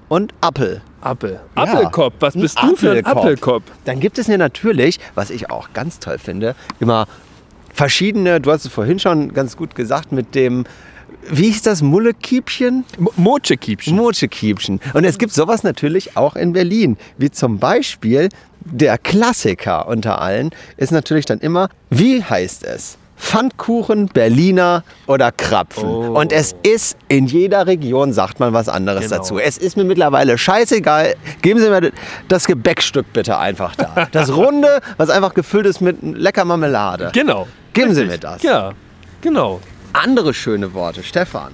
und 0.08 0.34
Appel. 0.42 0.82
Appel. 1.02 1.40
Ja. 1.56 1.64
Appelkopf. 1.64 2.16
Was 2.20 2.36
Ein 2.36 2.42
bist 2.42 2.62
du 2.62 2.76
für 2.76 2.92
ein. 2.92 3.06
Appelkopf? 3.06 3.64
Dann 3.86 4.00
gibt 4.00 4.18
es 4.18 4.28
ja 4.28 4.38
natürlich, 4.38 5.00
was 5.16 5.30
ich 5.30 5.50
auch 5.50 5.70
ganz 5.74 6.00
toll 6.00 6.18
finde, 6.18 6.56
immer 6.80 7.08
verschiedene, 7.74 8.42
du 8.42 8.52
hast 8.52 8.66
es 8.66 8.72
vorhin 8.72 9.00
schon 9.00 9.34
ganz 9.34 9.56
gut 9.56 9.76
gesagt, 9.76 10.12
mit 10.12 10.36
dem, 10.36 10.66
wie 11.30 11.44
hieß 11.52 11.62
das, 11.64 11.82
Mullekiebchen? 11.82 12.86
Mo- 12.98 13.12
Mochekiebchen. 13.18 13.96
Mochekiebchen. 13.96 14.80
Und 14.94 15.04
es 15.04 15.18
gibt 15.18 15.34
sowas 15.34 15.64
natürlich 15.64 16.16
auch 16.18 16.36
in 16.36 16.54
Berlin, 16.54 16.98
wie 17.18 17.30
zum 17.32 17.60
Beispiel 17.60 18.30
der 18.62 18.98
Klassiker 18.98 19.88
unter 19.88 20.22
allen 20.22 20.52
ist 20.78 20.92
natürlich 20.92 21.26
dann 21.26 21.40
immer, 21.40 21.70
wie 21.90 22.24
heißt 22.24 22.64
es? 22.64 22.98
Pfannkuchen, 23.18 24.08
Berliner 24.08 24.84
oder 25.06 25.32
Krapfen. 25.34 25.90
Oh. 25.90 26.18
Und 26.20 26.32
es 26.32 26.56
ist 26.64 26.98
in 27.10 27.26
jeder 27.28 27.68
Region, 27.68 28.14
sagt 28.14 28.40
man 28.40 28.54
was 28.54 28.70
anderes 28.70 29.04
Genau. 29.04 29.18
dazu. 29.18 29.38
Es 29.40 29.58
ist 29.58 29.76
mir 29.76 29.84
mittlerweile 29.84 30.38
scheißegal. 30.38 31.16
Geben 31.42 31.60
Sie 31.60 31.70
mir 31.70 31.92
das 32.30 32.48
Gebäckstück 32.48 33.12
bitte 33.12 33.38
einfach 33.38 33.76
da. 33.76 34.08
Das 34.14 34.34
Runde, 34.34 34.80
was 34.98 35.10
einfach 35.10 35.34
gefüllt 35.34 35.66
ist 35.66 35.82
mit 35.82 35.98
lecker 36.02 36.46
Marmelade. 36.46 37.10
Genau. 37.14 37.48
Geben 37.74 37.94
Sie 37.94 38.06
mir 38.06 38.18
das. 38.18 38.42
Ja, 38.42 38.72
genau. 39.22 39.60
Andere 39.94 40.34
schöne 40.34 40.74
Worte, 40.74 41.04
Stefan. 41.04 41.52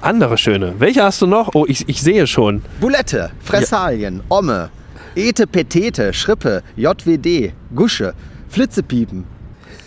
Andere 0.00 0.38
schöne. 0.38 0.74
Welche 0.78 1.02
hast 1.02 1.20
du 1.22 1.26
noch? 1.26 1.50
Oh, 1.54 1.64
ich, 1.66 1.88
ich 1.88 2.00
sehe 2.00 2.26
schon. 2.26 2.62
Bulette, 2.80 3.30
Fressalien, 3.42 4.22
Omme, 4.28 4.70
Ete, 5.16 5.46
Petete, 5.46 6.12
Schrippe, 6.12 6.62
JWD, 6.76 7.52
Gusche, 7.74 8.14
Flitzepiepen. 8.48 9.24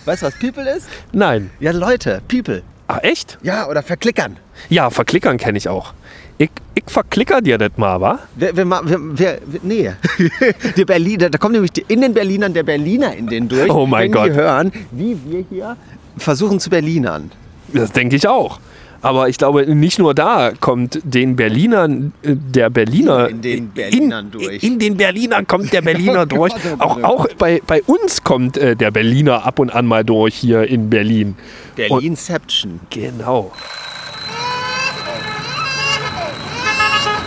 Weißt 0.05 0.22
du, 0.24 0.25
was 0.27 0.38
People 0.39 0.70
ist? 0.70 0.88
Nein. 1.13 1.51
Ja, 1.60 1.72
Leute, 1.72 2.22
People. 2.27 2.63
Ach, 2.88 3.00
echt? 3.03 3.38
Ja, 3.43 3.67
oder 3.70 3.84
verklickern. 3.84 4.38
Ja, 4.70 4.89
verklickern 4.89 5.38
kenne 5.38 5.58
ich 5.58 5.70
auch. 5.70 5.93
Ich, 6.38 6.50
ich 6.74 6.84
verklicker 6.88 7.39
dir 7.39 7.58
das 7.58 7.72
mal, 7.77 8.01
wa? 8.01 8.20
Wer, 8.36 8.55
wer, 8.58 8.65
wer, 8.67 9.00
wer, 9.00 9.39
nee. 9.62 9.91
die 10.75 10.86
Berliner, 10.86 11.29
da 11.29 11.38
kommt 11.38 11.53
nämlich 11.53 11.72
die- 11.72 11.86
in 11.88 12.01
den 12.01 12.13
Berlinern 12.13 12.53
der 12.53 12.63
Berliner 12.63 13.15
in 13.15 13.27
den 13.27 13.48
durch. 13.48 13.70
Oh 13.72 13.86
mein 13.86 14.05
wenn 14.05 14.12
Gott. 14.12 14.27
die 14.29 14.34
hören, 14.34 14.72
wie 14.91 15.17
wir 15.25 15.46
hier 15.50 15.77
versuchen 16.17 16.60
zu 16.60 16.70
Berlinern. 16.70 17.31
Das 17.74 17.92
denke 17.92 18.16
ich 18.16 18.28
auch. 18.28 18.60
Aber 19.04 19.30
ich 19.30 19.38
glaube, 19.38 19.66
nicht 19.75 19.98
nur 19.98 20.13
da 20.13 20.51
kommt 20.60 21.00
den 21.04 21.36
Berlinern 21.36 22.13
äh, 22.22 22.36
der 22.36 22.70
Berliner 22.70 23.30
In 23.30 23.42
den 23.42 23.70
Berlinern 23.70 24.30
durch. 24.30 24.63
In, 24.63 24.78
den 24.78 24.96
Berlinern 24.96 25.48
kommt 25.48 25.74
der 25.74 25.82
Berliner 25.82 26.25
durch. 26.28 26.54
Auch, 26.78 27.01
auch 27.01 27.28
bei, 27.38 27.62
bei 27.66 27.82
uns 27.84 28.24
kommt 28.24 28.58
äh, 28.58 28.75
der 28.75 28.92
Berliner 28.92 29.46
ab 29.46 29.58
und 29.58 29.74
an 29.74 29.88
mal 29.88 30.04
durch 30.04 30.36
hier 30.36 30.68
in 30.68 30.90
Berlin. 30.90 31.36
Berlinception. 31.75 32.80
Genau. 32.92 33.51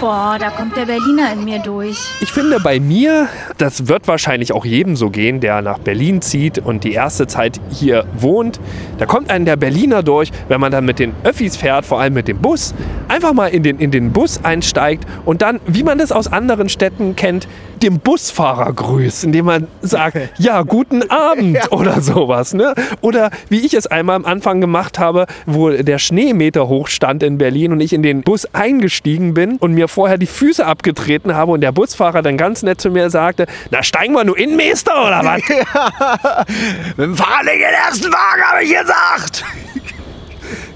Boah, 0.00 0.36
da 0.38 0.50
kommt 0.50 0.76
der 0.76 0.86
Berliner 0.86 1.32
in 1.32 1.44
mir 1.44 1.60
durch. 1.60 1.98
Ich 2.20 2.32
finde 2.32 2.58
bei 2.60 2.80
mir, 2.80 3.28
das 3.58 3.86
wird 3.86 4.06
wahrscheinlich 4.08 4.52
auch 4.52 4.64
jedem 4.64 4.96
so 4.96 5.08
gehen, 5.08 5.40
der 5.40 5.62
nach 5.62 5.78
Berlin 5.78 6.20
zieht 6.20 6.58
und 6.58 6.84
die 6.84 6.92
erste 6.92 7.26
Zeit 7.26 7.60
hier 7.70 8.04
wohnt. 8.16 8.60
Da 8.98 9.06
kommt 9.06 9.30
einem 9.30 9.44
der 9.44 9.56
Berliner 9.56 10.02
durch, 10.02 10.30
wenn 10.48 10.60
man 10.60 10.72
dann 10.72 10.84
mit 10.84 10.98
den 10.98 11.14
Öffis 11.22 11.56
fährt, 11.56 11.86
vor 11.86 12.00
allem 12.00 12.14
mit 12.14 12.28
dem 12.28 12.38
Bus, 12.38 12.74
einfach 13.08 13.32
mal 13.32 13.48
in 13.48 13.62
den, 13.62 13.78
in 13.78 13.90
den 13.92 14.12
Bus 14.12 14.40
einsteigt 14.42 15.04
und 15.24 15.42
dann, 15.42 15.60
wie 15.66 15.84
man 15.84 15.98
das 15.98 16.12
aus 16.12 16.30
anderen 16.30 16.68
Städten 16.68 17.16
kennt, 17.16 17.48
dem 17.84 18.00
Busfahrer 18.00 18.72
grüßt, 18.72 19.24
indem 19.24 19.44
man 19.46 19.68
sagt, 19.82 20.16
ja, 20.38 20.62
guten 20.62 21.02
Abend 21.10 21.70
oder 21.70 22.00
sowas. 22.00 22.54
Ne? 22.54 22.74
Oder 23.00 23.30
wie 23.48 23.60
ich 23.60 23.74
es 23.74 23.86
einmal 23.86 24.16
am 24.16 24.24
Anfang 24.24 24.60
gemacht 24.60 24.98
habe, 24.98 25.26
wo 25.46 25.70
der 25.70 25.98
Schneemeter 25.98 26.68
hoch 26.68 26.88
stand 26.88 27.22
in 27.22 27.38
Berlin 27.38 27.72
und 27.72 27.80
ich 27.80 27.92
in 27.92 28.02
den 28.02 28.22
Bus 28.22 28.48
eingestiegen 28.52 29.34
bin 29.34 29.56
und 29.58 29.74
mir 29.74 29.88
vorher 29.88 30.18
die 30.18 30.26
Füße 30.26 30.64
abgetreten 30.64 31.34
habe 31.34 31.52
und 31.52 31.60
der 31.60 31.72
Busfahrer 31.72 32.22
dann 32.22 32.36
ganz 32.36 32.62
nett 32.62 32.80
zu 32.80 32.90
mir 32.90 33.10
sagte, 33.10 33.46
na 33.70 33.82
steigen 33.82 34.14
wir 34.14 34.24
nur 34.24 34.38
in, 34.38 34.56
Meister, 34.56 35.06
oder 35.06 35.22
was? 35.24 35.42
Mit 36.96 37.06
dem 37.06 37.16
Fahrrad 37.16 37.42
in 37.42 37.60
den 37.60 37.74
ersten 37.86 38.12
Wagen, 38.12 38.42
habe 38.42 38.64
ich 38.64 38.74
gesagt. 38.74 39.44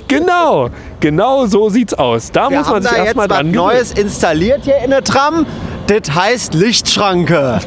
genau, 0.09 0.69
genau 1.01 1.47
so 1.47 1.71
sieht's 1.71 1.95
aus. 1.95 2.31
Da 2.31 2.51
Wir 2.51 2.59
muss 2.59 2.69
man 2.69 2.83
sich 2.83 2.93
erstmal 2.93 3.29
dran 3.29 3.53
gewöhnen. 3.53 3.55
Neues 3.55 3.93
installiert 3.93 4.65
hier 4.65 4.79
in 4.79 4.91
der 4.91 5.03
Tram. 5.03 5.47
Das 5.89 6.15
heißt 6.15 6.53
Lichtschranke. 6.53 7.61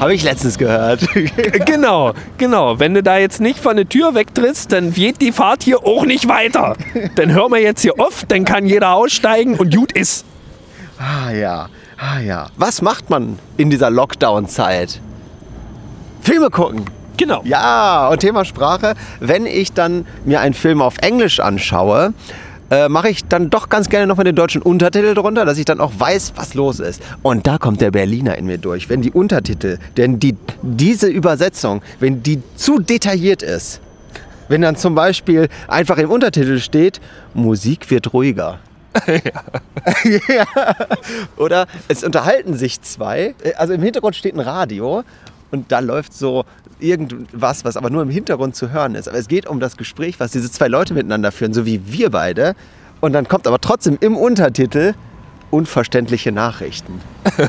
Habe 0.00 0.14
ich 0.14 0.22
letztens 0.22 0.56
gehört. 0.56 1.00
Genau, 1.66 2.12
genau. 2.38 2.78
Wenn 2.78 2.94
du 2.94 3.02
da 3.02 3.18
jetzt 3.18 3.40
nicht 3.40 3.58
von 3.58 3.76
der 3.76 3.88
Tür 3.88 4.14
wegtrittst, 4.14 4.70
dann 4.70 4.92
geht 4.92 5.20
die 5.20 5.32
Fahrt 5.32 5.64
hier 5.64 5.84
auch 5.84 6.04
nicht 6.04 6.28
weiter. 6.28 6.76
Dann 7.16 7.32
hören 7.32 7.50
wir 7.50 7.60
jetzt 7.60 7.82
hier 7.82 7.98
auf, 7.98 8.24
dann 8.26 8.44
kann 8.44 8.66
jeder 8.66 8.94
aussteigen 8.94 9.56
und 9.56 9.74
gut 9.74 9.92
ist. 9.92 10.24
ah 10.98 11.32
ja, 11.32 11.68
ah 11.98 12.20
ja. 12.20 12.46
Was 12.56 12.82
macht 12.82 13.10
man 13.10 13.38
in 13.56 13.68
dieser 13.70 13.90
Lockdown-Zeit? 13.90 15.00
Filme 16.20 16.50
gucken. 16.50 16.84
Genau. 17.16 17.40
Ja, 17.44 18.08
und 18.08 18.20
Thema 18.20 18.44
Sprache. 18.44 18.94
Wenn 19.20 19.46
ich 19.46 19.72
dann 19.72 20.06
mir 20.24 20.40
einen 20.40 20.54
Film 20.54 20.82
auf 20.82 20.98
Englisch 20.98 21.40
anschaue, 21.40 22.12
äh, 22.70 22.88
mache 22.88 23.08
ich 23.08 23.24
dann 23.24 23.50
doch 23.50 23.68
ganz 23.68 23.88
gerne 23.88 24.06
noch 24.06 24.16
mal 24.16 24.24
den 24.24 24.36
deutschen 24.36 24.62
Untertitel 24.62 25.14
drunter, 25.14 25.44
dass 25.44 25.58
ich 25.58 25.64
dann 25.64 25.80
auch 25.80 25.92
weiß, 25.96 26.32
was 26.36 26.54
los 26.54 26.80
ist. 26.80 27.02
Und 27.22 27.46
da 27.46 27.58
kommt 27.58 27.80
der 27.80 27.90
Berliner 27.90 28.36
in 28.36 28.46
mir 28.46 28.58
durch. 28.58 28.88
Wenn 28.88 29.02
die 29.02 29.12
Untertitel, 29.12 29.78
denn 29.96 30.18
die, 30.18 30.36
diese 30.62 31.08
Übersetzung, 31.08 31.82
wenn 32.00 32.22
die 32.22 32.42
zu 32.56 32.78
detailliert 32.78 33.42
ist, 33.42 33.80
wenn 34.48 34.62
dann 34.62 34.76
zum 34.76 34.94
Beispiel 34.94 35.48
einfach 35.68 35.98
im 35.98 36.10
Untertitel 36.10 36.58
steht, 36.58 37.00
Musik 37.34 37.90
wird 37.90 38.12
ruhiger. 38.12 38.58
ja. 40.28 40.46
Oder 41.36 41.66
es 41.88 42.02
unterhalten 42.02 42.54
sich 42.54 42.80
zwei, 42.80 43.34
äh, 43.42 43.54
also 43.54 43.74
im 43.74 43.82
Hintergrund 43.82 44.16
steht 44.16 44.34
ein 44.34 44.40
Radio 44.40 45.02
und 45.50 45.70
da 45.70 45.80
läuft 45.80 46.14
so 46.14 46.44
irgendwas, 46.80 47.64
was 47.64 47.76
aber 47.76 47.90
nur 47.90 48.02
im 48.02 48.10
Hintergrund 48.10 48.56
zu 48.56 48.70
hören 48.70 48.94
ist. 48.94 49.08
Aber 49.08 49.18
es 49.18 49.28
geht 49.28 49.46
um 49.46 49.60
das 49.60 49.76
Gespräch, 49.76 50.20
was 50.20 50.32
diese 50.32 50.50
zwei 50.50 50.68
Leute 50.68 50.94
miteinander 50.94 51.32
führen, 51.32 51.52
so 51.52 51.66
wie 51.66 51.80
wir 51.86 52.10
beide. 52.10 52.54
Und 53.00 53.12
dann 53.12 53.28
kommt 53.28 53.46
aber 53.46 53.60
trotzdem 53.60 53.98
im 54.00 54.16
Untertitel 54.16 54.94
unverständliche 55.50 56.32
Nachrichten. 56.32 57.00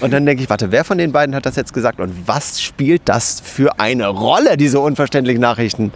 Und 0.00 0.12
dann 0.12 0.26
denke 0.26 0.42
ich, 0.42 0.50
warte, 0.50 0.72
wer 0.72 0.84
von 0.84 0.98
den 0.98 1.12
beiden 1.12 1.34
hat 1.34 1.46
das 1.46 1.56
jetzt 1.56 1.72
gesagt 1.72 2.00
und 2.00 2.26
was 2.26 2.60
spielt 2.60 3.02
das 3.04 3.40
für 3.40 3.78
eine 3.78 4.08
Rolle, 4.08 4.56
diese 4.56 4.80
unverständlichen 4.80 5.40
Nachrichten? 5.40 5.92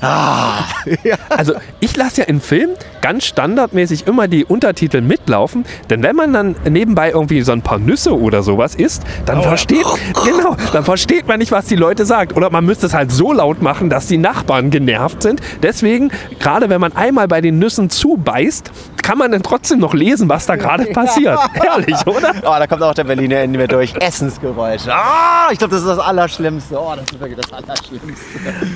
Ah, 0.00 0.64
ja. 1.04 1.16
Also 1.28 1.54
ich 1.80 1.96
lasse 1.96 2.22
ja 2.22 2.26
in 2.26 2.40
Filmen 2.40 2.74
ganz 3.00 3.24
standardmäßig 3.24 4.06
immer 4.06 4.26
die 4.28 4.44
Untertitel 4.44 5.00
mitlaufen, 5.00 5.64
denn 5.88 6.02
wenn 6.02 6.16
man 6.16 6.32
dann 6.32 6.56
nebenbei 6.68 7.10
irgendwie 7.10 7.42
so 7.42 7.52
ein 7.52 7.62
paar 7.62 7.78
Nüsse 7.78 8.18
oder 8.18 8.42
sowas 8.42 8.74
isst, 8.74 9.02
dann 9.24 9.42
versteht, 9.42 9.86
genau, 10.24 10.56
dann 10.72 10.84
versteht 10.84 11.28
man 11.28 11.38
nicht, 11.38 11.52
was 11.52 11.66
die 11.66 11.76
Leute 11.76 12.04
sagt. 12.06 12.36
Oder 12.36 12.50
man 12.50 12.64
müsste 12.64 12.86
es 12.86 12.94
halt 12.94 13.12
so 13.12 13.32
laut 13.32 13.62
machen, 13.62 13.88
dass 13.90 14.06
die 14.06 14.18
Nachbarn 14.18 14.70
genervt 14.70 15.22
sind. 15.22 15.40
Deswegen, 15.62 16.10
gerade 16.40 16.68
wenn 16.70 16.80
man 16.80 16.96
einmal 16.96 17.28
bei 17.28 17.40
den 17.40 17.58
Nüssen 17.58 17.90
zubeißt, 17.90 18.70
kann 19.02 19.16
man 19.18 19.32
dann 19.32 19.42
trotzdem 19.42 19.78
noch 19.78 19.94
lesen, 19.94 20.28
was 20.28 20.46
da 20.46 20.56
gerade 20.56 20.84
passiert. 20.92 21.38
Herrlich, 21.54 22.06
oder? 22.06 22.34
Oh, 22.42 22.54
da 22.58 22.66
kommt 22.66 22.82
auch 22.82 22.94
der 22.94 23.04
Berliner 23.04 23.42
in 23.42 23.52
mir 23.52 23.68
durch. 23.68 23.94
Essensgeräusche. 23.98 24.92
Ah, 24.92 25.48
ich 25.50 25.58
glaube, 25.58 25.72
das 25.72 25.82
ist 25.82 25.88
das 25.88 25.98
Allerschlimmste. 25.98 26.78
Oh, 26.78 26.92
das 26.94 27.04
ist 27.04 27.20
wirklich 27.20 27.38
das 27.38 27.52
Allerschlimmste. 27.52 28.14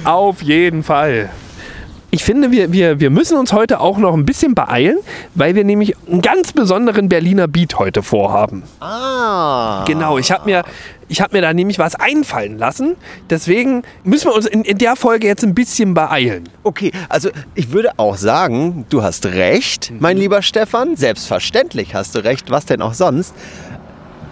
Auf 0.05 0.43
jeden 0.43 0.83
Fall. 0.83 0.92
Ich 2.15 2.25
finde, 2.25 2.51
wir, 2.51 2.73
wir, 2.75 3.01
wir 3.01 3.09
müssen 3.09 3.39
uns 3.39 3.55
heute 3.55 3.81
auch 3.81 3.97
noch 3.97 4.13
ein 4.13 4.27
bisschen 4.27 4.55
beeilen, 4.55 4.99
weil 5.35 5.55
wir 5.55 5.65
nämlich 5.65 5.97
einen 6.07 6.21
ganz 6.21 6.53
besonderen 6.53 7.09
Berliner 7.09 7.49
Beat 7.49 7.79
heute 7.79 8.03
vorhaben. 8.03 8.65
Ah. 8.81 9.83
Genau, 9.87 10.19
ich 10.19 10.31
habe 10.31 10.45
mir, 10.45 10.63
ich 11.09 11.23
hab 11.23 11.33
mir 11.33 11.41
da 11.41 11.55
nämlich 11.55 11.79
was 11.79 11.95
einfallen 11.95 12.59
lassen. 12.59 12.97
Deswegen 13.31 13.83
müssen 14.05 14.27
wir 14.27 14.35
uns 14.35 14.45
in, 14.45 14.63
in 14.63 14.77
der 14.77 14.95
Folge 14.95 15.27
jetzt 15.27 15.43
ein 15.43 15.55
bisschen 15.55 15.95
beeilen. 15.95 16.51
Okay, 16.65 16.93
also 17.09 17.31
ich 17.55 17.73
würde 17.73 17.93
auch 17.97 18.19
sagen, 18.19 18.85
du 18.91 19.03
hast 19.03 19.25
recht, 19.25 19.91
mein 19.99 20.19
lieber 20.19 20.43
Stefan. 20.43 20.97
Selbstverständlich 20.97 21.95
hast 21.95 22.15
du 22.15 22.23
recht. 22.23 22.51
Was 22.51 22.67
denn 22.67 22.83
auch 22.83 22.93
sonst? 22.93 23.35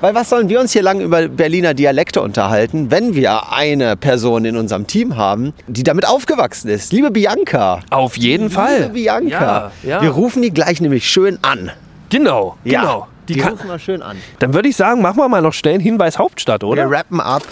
Weil 0.00 0.14
was 0.14 0.30
sollen 0.30 0.48
wir 0.48 0.60
uns 0.60 0.72
hier 0.72 0.82
lang 0.82 1.00
über 1.00 1.28
Berliner 1.28 1.74
Dialekte 1.74 2.22
unterhalten, 2.22 2.90
wenn 2.90 3.14
wir 3.14 3.52
eine 3.52 3.96
Person 3.96 4.46
in 4.46 4.56
unserem 4.56 4.86
Team 4.86 5.16
haben, 5.16 5.52
die 5.66 5.82
damit 5.82 6.08
aufgewachsen 6.08 6.68
ist? 6.70 6.92
Liebe 6.92 7.10
Bianca. 7.10 7.80
Auf 7.90 8.16
jeden 8.16 8.48
Fall. 8.48 8.78
Liebe 8.78 8.88
Bianca. 8.94 9.70
Ja, 9.82 9.88
ja. 9.96 10.02
Wir 10.02 10.10
rufen 10.10 10.40
die 10.40 10.52
gleich 10.52 10.80
nämlich 10.80 11.06
schön 11.08 11.38
an. 11.42 11.70
Genau, 12.08 12.56
Ja, 12.64 12.80
genau. 12.80 13.06
Die, 13.28 13.34
Die 13.34 13.40
kann, 13.40 13.52
rufen 13.52 13.68
wir 13.68 13.78
schön 13.78 14.02
an. 14.02 14.16
dann 14.40 14.54
würde 14.54 14.68
ich 14.68 14.76
sagen, 14.76 15.02
machen 15.02 15.18
wir 15.18 15.28
mal 15.28 15.42
noch 15.42 15.52
schnell 15.52 15.74
einen 15.74 15.82
Hinweis 15.82 16.18
Hauptstadt, 16.18 16.64
oder? 16.64 16.88
Wir 16.90 16.96
rappen 16.96 17.20
ab. 17.20 17.42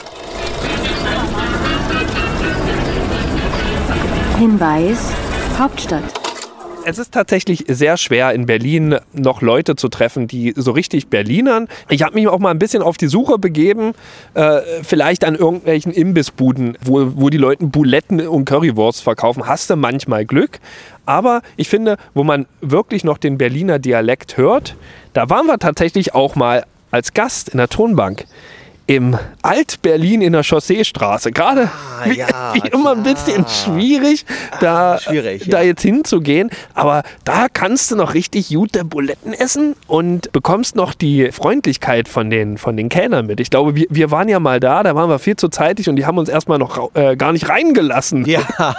Hinweis: 4.38 4.98
Hauptstadt. 5.58 6.17
Es 6.88 6.96
ist 6.96 7.12
tatsächlich 7.12 7.66
sehr 7.68 7.98
schwer, 7.98 8.32
in 8.32 8.46
Berlin 8.46 8.96
noch 9.12 9.42
Leute 9.42 9.76
zu 9.76 9.90
treffen, 9.90 10.26
die 10.26 10.54
so 10.56 10.70
richtig 10.70 11.08
Berlinern. 11.08 11.68
Ich 11.90 12.02
habe 12.02 12.14
mich 12.14 12.28
auch 12.28 12.38
mal 12.38 12.50
ein 12.50 12.58
bisschen 12.58 12.82
auf 12.82 12.96
die 12.96 13.08
Suche 13.08 13.38
begeben, 13.38 13.92
äh, 14.32 14.60
vielleicht 14.82 15.26
an 15.26 15.34
irgendwelchen 15.34 15.92
Imbissbuden, 15.92 16.78
wo, 16.82 17.12
wo 17.14 17.28
die 17.28 17.36
Leute 17.36 17.66
Buletten 17.66 18.26
und 18.26 18.46
Currywurst 18.46 19.02
verkaufen. 19.02 19.46
Hast 19.46 19.68
du 19.68 19.76
manchmal 19.76 20.24
Glück. 20.24 20.60
Aber 21.04 21.42
ich 21.58 21.68
finde, 21.68 21.98
wo 22.14 22.24
man 22.24 22.46
wirklich 22.62 23.04
noch 23.04 23.18
den 23.18 23.36
Berliner 23.36 23.78
Dialekt 23.78 24.38
hört, 24.38 24.74
da 25.12 25.28
waren 25.28 25.44
wir 25.44 25.58
tatsächlich 25.58 26.14
auch 26.14 26.36
mal 26.36 26.64
als 26.90 27.12
Gast 27.12 27.50
in 27.50 27.58
der 27.58 27.68
Tonbank. 27.68 28.24
Im 28.88 29.18
Alt-Berlin 29.42 30.22
in 30.22 30.32
der 30.32 30.42
Chausseestraße. 30.42 31.30
Gerade 31.30 31.70
wie, 32.04 32.16
ja, 32.16 32.54
wie 32.54 32.66
immer 32.68 32.92
ein 32.92 33.02
bisschen 33.02 33.46
schwierig, 33.46 34.24
da, 34.62 34.98
schwierig, 34.98 35.46
da 35.46 35.60
ja. 35.60 35.66
jetzt 35.66 35.82
hinzugehen. 35.82 36.48
Aber 36.72 37.02
da 37.22 37.48
kannst 37.52 37.90
du 37.90 37.96
noch 37.96 38.14
richtig 38.14 38.48
gute 38.48 38.86
Buletten 38.86 39.34
essen 39.34 39.76
und 39.88 40.32
bekommst 40.32 40.74
noch 40.74 40.94
die 40.94 41.32
Freundlichkeit 41.32 42.08
von 42.08 42.30
den, 42.30 42.56
von 42.56 42.78
den 42.78 42.88
Kellnern 42.88 43.26
mit. 43.26 43.40
Ich 43.40 43.50
glaube, 43.50 43.74
wir, 43.74 43.88
wir 43.90 44.10
waren 44.10 44.26
ja 44.26 44.40
mal 44.40 44.58
da, 44.58 44.82
da 44.82 44.94
waren 44.94 45.10
wir 45.10 45.18
viel 45.18 45.36
zu 45.36 45.50
zeitig 45.50 45.90
und 45.90 45.96
die 45.96 46.06
haben 46.06 46.16
uns 46.16 46.30
erstmal 46.30 46.58
noch 46.58 46.94
äh, 46.94 47.14
gar 47.14 47.32
nicht 47.32 47.50
reingelassen. 47.50 48.24
Ja. 48.24 48.40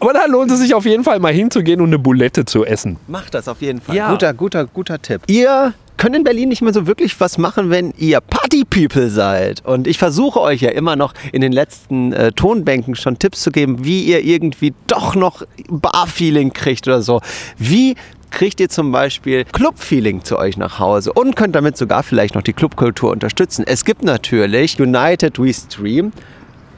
Aber 0.00 0.12
da 0.12 0.26
lohnt 0.26 0.50
es 0.50 0.58
sich 0.58 0.74
auf 0.74 0.86
jeden 0.86 1.04
Fall 1.04 1.20
mal 1.20 1.32
hinzugehen 1.32 1.80
und 1.80 1.90
eine 1.90 2.00
Bulette 2.00 2.44
zu 2.46 2.64
essen. 2.64 2.96
Macht 3.06 3.32
das 3.34 3.46
auf 3.46 3.62
jeden 3.62 3.80
Fall. 3.80 3.94
Ja. 3.94 4.10
Guter, 4.10 4.34
guter, 4.34 4.66
guter 4.66 5.00
Tipp. 5.00 5.22
Ihr 5.28 5.72
könnt 6.00 6.16
in 6.16 6.24
Berlin 6.24 6.48
nicht 6.48 6.62
mehr 6.62 6.72
so 6.72 6.86
wirklich 6.86 7.20
was 7.20 7.36
machen, 7.36 7.68
wenn 7.68 7.92
ihr 7.98 8.22
Party-People 8.22 9.10
seid. 9.10 9.62
Und 9.66 9.86
ich 9.86 9.98
versuche 9.98 10.40
euch 10.40 10.62
ja 10.62 10.70
immer 10.70 10.96
noch 10.96 11.12
in 11.30 11.42
den 11.42 11.52
letzten 11.52 12.14
äh, 12.14 12.32
Tonbänken 12.32 12.94
schon 12.94 13.18
Tipps 13.18 13.42
zu 13.42 13.50
geben, 13.50 13.84
wie 13.84 14.04
ihr 14.04 14.24
irgendwie 14.24 14.72
doch 14.86 15.14
noch 15.14 15.42
Bar-Feeling 15.68 16.54
kriegt 16.54 16.88
oder 16.88 17.02
so. 17.02 17.20
Wie 17.58 17.96
kriegt 18.30 18.60
ihr 18.60 18.70
zum 18.70 18.92
Beispiel 18.92 19.44
Club-Feeling 19.44 20.24
zu 20.24 20.38
euch 20.38 20.56
nach 20.56 20.78
Hause 20.78 21.12
und 21.12 21.36
könnt 21.36 21.54
damit 21.54 21.76
sogar 21.76 22.02
vielleicht 22.02 22.34
noch 22.34 22.42
die 22.42 22.54
Clubkultur 22.54 23.10
unterstützen. 23.10 23.64
Es 23.66 23.84
gibt 23.84 24.02
natürlich 24.02 24.80
United 24.80 25.38
We 25.38 25.52
Stream, 25.52 26.12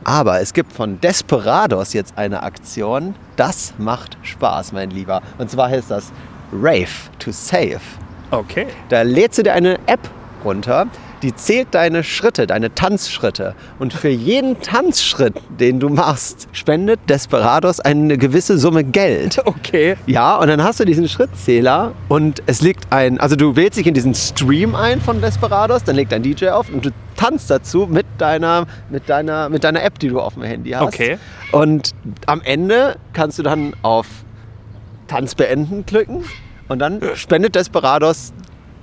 aber 0.03 0.41
es 0.41 0.53
gibt 0.53 0.73
von 0.73 1.01
Desperados 1.01 1.93
jetzt 1.93 2.19
eine 2.19 2.43
Aktion. 2.43 3.15
Das 3.37 3.75
macht 3.79 4.17
Spaß, 4.23 4.73
mein 4.73 4.91
Lieber. 4.91 5.23
Und 5.39 5.49
zwar 5.49 5.69
heißt 5.69 5.93
das 5.93 6.11
Rave 6.53 6.89
to 7.21 7.31
Save. 7.31 7.81
Okay. 8.33 8.67
Da 8.89 9.03
lädst 9.03 9.39
du 9.39 9.43
dir 9.43 9.53
eine 9.53 9.75
App 9.87 10.09
runter, 10.43 10.87
die 11.23 11.35
zählt 11.35 11.69
deine 11.73 12.03
Schritte, 12.03 12.47
deine 12.47 12.75
Tanzschritte. 12.75 13.55
Und 13.79 13.93
für 13.93 14.09
jeden 14.09 14.61
Tanzschritt, 14.61 15.35
den 15.61 15.79
du 15.79 15.89
machst, 15.89 16.49
spendet 16.53 16.99
Desperados 17.09 17.79
eine 17.79 18.19
gewisse 18.19 18.59
Summe 18.59 18.85
Geld. 18.85 19.39
Okay. 19.45 19.97
Ja, 20.07 20.37
und 20.37 20.49
dann 20.49 20.65
hast 20.65 20.81
du 20.81 20.85
diesen 20.85 21.09
Schrittzähler 21.09 21.93
und 22.09 22.43
es 22.47 22.63
liegt 22.63 22.91
ein, 22.91 23.21
also 23.21 23.37
du 23.37 23.55
wählst 23.55 23.79
dich 23.79 23.87
in 23.87 23.95
diesen 23.95 24.15
Stream 24.15 24.75
ein 24.75 25.01
von 25.01 25.21
Desperados, 25.21 25.85
dann 25.85 25.95
legt 25.95 26.13
ein 26.13 26.23
DJ 26.23 26.49
auf 26.49 26.71
und 26.71 26.87
du 26.87 26.91
tanzt 27.17 27.51
dazu 27.51 27.87
mit 27.87 28.07
deiner, 28.19 28.67
mit 28.91 29.09
deiner, 29.09 29.49
mit 29.51 29.63
deiner 29.63 29.83
App, 29.85 29.99
die 29.99 30.09
du 30.09 30.21
auf 30.21 30.35
dem 30.35 30.43
Handy 30.43 30.71
hast. 30.71 30.83
Okay. 30.83 31.19
Und 31.53 31.93
am 32.27 32.41
Ende 32.43 32.97
kannst 33.13 33.39
du 33.39 33.43
dann 33.43 33.75
auf 33.83 34.07
Tanz 35.07 35.35
beenden 35.35 35.85
klicken 35.87 36.25
und 36.73 36.79
dann 36.81 37.01
spendet 37.15 37.55
Desperados 37.55 38.33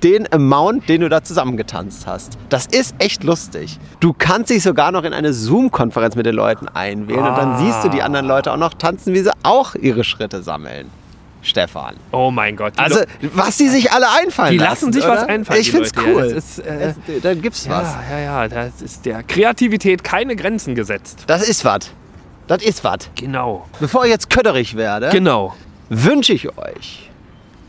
den 0.03 0.31
Amount, 0.31 0.87
den 0.87 1.01
du 1.01 1.09
da 1.09 1.21
zusammengetanzt 1.23 2.07
hast. 2.07 2.37
Das 2.47 2.65
ist 2.67 2.95
echt 2.99 3.25
lustig. 3.25 3.77
Du 3.99 4.13
kannst 4.17 4.49
dich 4.49 4.63
sogar 4.63 4.93
noch 4.93 5.03
in 5.03 5.11
eine 5.13 5.33
Zoom-Konferenz 5.33 6.15
mit 6.15 6.25
den 6.25 6.35
Leuten 6.35 6.69
einwählen 6.69 7.19
und 7.27 7.35
dann 7.37 7.49
Ah. 7.53 7.57
siehst 7.59 7.83
du 7.83 7.89
die 7.89 8.01
anderen 8.01 8.25
Leute 8.25 8.53
auch 8.53 8.57
noch 8.57 8.73
tanzen, 8.73 9.13
wie 9.13 9.19
sie 9.19 9.31
auch 9.43 9.75
ihre 9.75 10.05
Schritte 10.05 10.41
sammeln. 10.41 10.87
Stefan. 11.41 11.95
Oh 12.11 12.31
mein 12.31 12.55
Gott. 12.57 12.73
Also, 12.77 12.99
was 13.33 13.57
die 13.57 13.67
sich 13.69 13.91
alle 13.93 14.07
einfallen 14.21 14.51
die 14.51 14.57
lassen. 14.57 14.87
lassen 14.87 14.93
sich 14.93 15.03
oder? 15.03 15.13
was 15.15 15.23
einfallen. 15.23 15.61
Ich 15.61 15.71
find's 15.71 15.95
Leute. 15.95 16.09
Ja, 16.09 16.15
cool. 16.15 16.21
das 16.23 16.31
ist, 16.33 16.59
äh, 16.59 16.93
Es- 17.17 17.21
da 17.21 17.33
gibt's 17.33 17.69
was. 17.69 17.93
ja, 18.09 18.19
ja, 18.19 18.43
ja, 18.43 18.47
das 18.47 18.81
ist 18.81 19.05
der 19.05 19.23
Kreativität 19.23 20.03
keine 20.03 20.35
Grenzen 20.35 20.75
gesetzt. 20.75 21.23
Das 21.27 21.47
ist 21.47 21.63
was. 21.65 21.91
Das 22.47 22.61
ist 22.63 22.83
was. 22.83 23.09
Genau. 23.15 23.65
Bevor 23.79 24.03
ich 24.05 24.11
jetzt 24.11 24.29
kötterig 24.29 24.75
werde, 24.75 25.09
Genau. 25.11 25.53
wünsche 25.89 26.33
ich 26.33 26.49
euch 26.57 27.08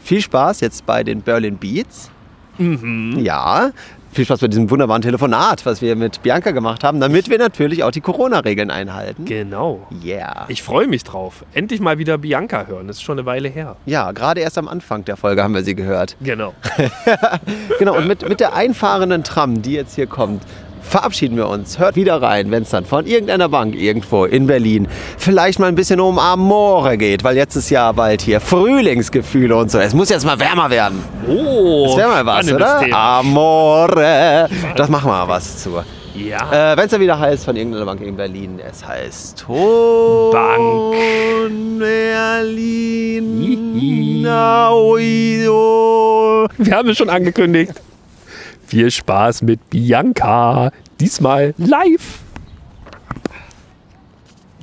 viel 0.02 0.20
Spaß 0.20 0.60
jetzt 0.60 0.86
bei 0.86 1.04
den 1.04 1.22
Berlin 1.22 1.56
Beats. 1.56 2.10
Mhm. 2.58 3.18
Ja, 3.20 3.70
viel 4.12 4.24
Spaß 4.24 4.40
bei 4.40 4.48
diesem 4.48 4.68
wunderbaren 4.70 5.02
Telefonat, 5.02 5.64
was 5.64 5.80
wir 5.80 5.94
mit 5.94 6.22
Bianca 6.22 6.50
gemacht 6.50 6.82
haben, 6.82 7.00
damit 7.00 7.30
wir 7.30 7.38
natürlich 7.38 7.84
auch 7.84 7.92
die 7.92 8.00
Corona-Regeln 8.00 8.70
einhalten. 8.70 9.24
Genau. 9.24 9.86
Yeah. 10.04 10.46
Ich 10.48 10.62
freue 10.62 10.88
mich 10.88 11.04
drauf. 11.04 11.44
Endlich 11.54 11.80
mal 11.80 11.98
wieder 11.98 12.18
Bianca 12.18 12.66
hören. 12.66 12.88
Das 12.88 12.96
ist 12.96 13.02
schon 13.02 13.18
eine 13.18 13.26
Weile 13.26 13.48
her. 13.48 13.76
Ja, 13.86 14.10
gerade 14.10 14.40
erst 14.40 14.58
am 14.58 14.66
Anfang 14.66 15.04
der 15.04 15.16
Folge 15.16 15.42
haben 15.44 15.54
wir 15.54 15.62
sie 15.62 15.74
gehört. 15.74 16.16
Genau. 16.20 16.54
Genau, 17.78 17.96
und 17.96 18.06
mit, 18.06 18.28
mit 18.28 18.40
der 18.40 18.54
einfahrenden 18.54 19.24
Tram, 19.24 19.62
die 19.62 19.72
jetzt 19.72 19.94
hier 19.94 20.06
kommt, 20.06 20.42
verabschieden 20.80 21.36
wir 21.36 21.48
uns. 21.48 21.78
Hört 21.78 21.94
wieder 21.96 22.20
rein, 22.22 22.50
wenn 22.50 22.62
es 22.64 22.70
dann 22.70 22.84
von 22.84 23.06
irgendeiner 23.06 23.48
Bank 23.48 23.74
irgendwo 23.74 24.24
in 24.24 24.46
Berlin 24.46 24.88
vielleicht 25.18 25.58
mal 25.58 25.66
ein 25.68 25.74
bisschen 25.74 26.00
um 26.00 26.18
Amore 26.18 26.96
geht, 26.98 27.24
weil 27.24 27.36
jetzt 27.36 27.56
ist 27.56 27.70
ja 27.70 27.92
bald 27.92 28.22
hier 28.22 28.40
Frühlingsgefühle 28.40 29.56
und 29.56 29.70
so. 29.70 29.78
Es 29.78 29.94
muss 29.94 30.08
jetzt 30.08 30.24
mal 30.26 30.38
wärmer 30.40 30.70
werden. 30.70 31.02
Oh, 31.28 31.86
Das 31.88 31.96
wäre 31.96 32.08
mal 32.08 32.26
was, 32.26 32.52
oder? 32.52 32.80
Thema. 32.80 33.18
Amore. 33.20 34.48
Das 34.76 34.88
machen 34.88 35.08
wir 35.10 35.12
mal 35.12 35.28
was 35.28 35.62
zu. 35.62 35.70
Ja. 36.14 36.72
Äh, 36.72 36.76
wenn 36.76 36.84
es 36.86 36.90
dann 36.90 37.00
wieder 37.00 37.16
heißt 37.18 37.44
von 37.44 37.54
irgendeiner 37.56 37.86
Bank 37.86 38.00
in 38.00 38.16
Berlin, 38.16 38.60
es 38.68 38.84
heißt 38.86 39.38
Ton 39.46 40.32
Bank. 40.32 40.96
Berlin. 41.78 43.42
Nauio. 44.22 46.48
Wir 46.58 46.76
haben 46.76 46.88
es 46.88 46.98
schon 46.98 47.08
angekündigt. 47.08 47.72
Viel 48.70 48.88
Spaß 48.88 49.42
mit 49.42 49.68
Bianca. 49.68 50.70
Diesmal 51.00 51.54
live. 51.58 52.20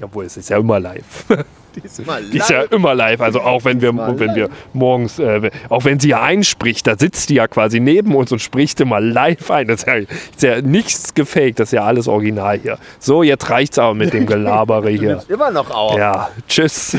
Obwohl, 0.01 0.23
es 0.23 0.37
ist 0.37 0.49
ja 0.49 0.59
immer 0.59 0.79
live. 0.79 1.25
Diesmal 1.83 2.23
Die 2.23 2.37
ist 2.37 2.49
ja 2.49 2.61
immer 2.61 2.95
live. 2.95 3.19
Also 3.19 3.41
auch 3.41 3.65
wenn 3.65 3.81
wir, 3.81 3.91
Diesmal 3.91 4.17
wenn 4.17 4.35
wir 4.35 4.49
morgens, 4.71 5.19
äh, 5.19 5.51
auch 5.67 5.83
wenn 5.83 5.99
sie 5.99 6.07
ja 6.07 6.21
einspricht, 6.21 6.87
da 6.87 6.97
sitzt 6.97 7.29
die 7.29 7.35
ja 7.35 7.49
quasi 7.49 7.81
neben 7.81 8.15
uns 8.15 8.31
und 8.31 8.39
spricht 8.39 8.79
immer 8.79 9.01
live 9.01 9.51
ein. 9.51 9.67
Das 9.67 9.81
ist 9.81 9.87
ja, 9.87 9.95
ist 9.95 10.41
ja 10.41 10.61
nichts 10.61 11.13
gefaked, 11.13 11.59
das 11.59 11.67
ist 11.67 11.73
ja 11.73 11.83
alles 11.83 12.07
original 12.07 12.57
hier. 12.59 12.77
So, 12.99 13.23
jetzt 13.23 13.49
reicht's 13.49 13.77
aber 13.77 13.93
mit 13.93 14.13
dem 14.13 14.25
Gelabere 14.25 14.89
hier. 14.89 15.21
Immer 15.27 15.51
noch 15.51 15.69
auf. 15.69 15.97
Ja, 15.97 16.29
tschüss. 16.47 16.97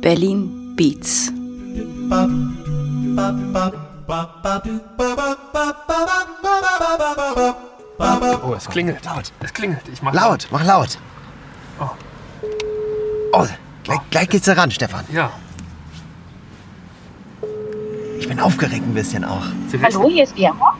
Berlin 0.00 0.72
Beats. 0.76 1.30
Oh, 8.42 8.54
es 8.56 8.68
klingelt. 8.68 9.04
Laut. 9.04 9.32
Es 9.40 9.52
klingelt. 9.52 9.82
Ich 9.92 10.02
mach 10.02 10.12
Laut, 10.12 10.46
mach 10.50 10.64
laut. 10.64 10.98
Oh, 13.32 13.44
gleich, 13.82 13.98
gleich 14.10 14.28
geht's 14.28 14.48
ran, 14.48 14.70
Stefan. 14.70 15.04
Ja. 15.12 15.30
Ich 18.18 18.28
bin 18.28 18.40
aufgeregt 18.40 18.86
ein 18.86 18.94
bisschen 18.94 19.24
auch. 19.24 19.44
Hallo, 19.82 20.08
hier 20.08 20.24
ist 20.24 20.34
Bianca. 20.34 20.74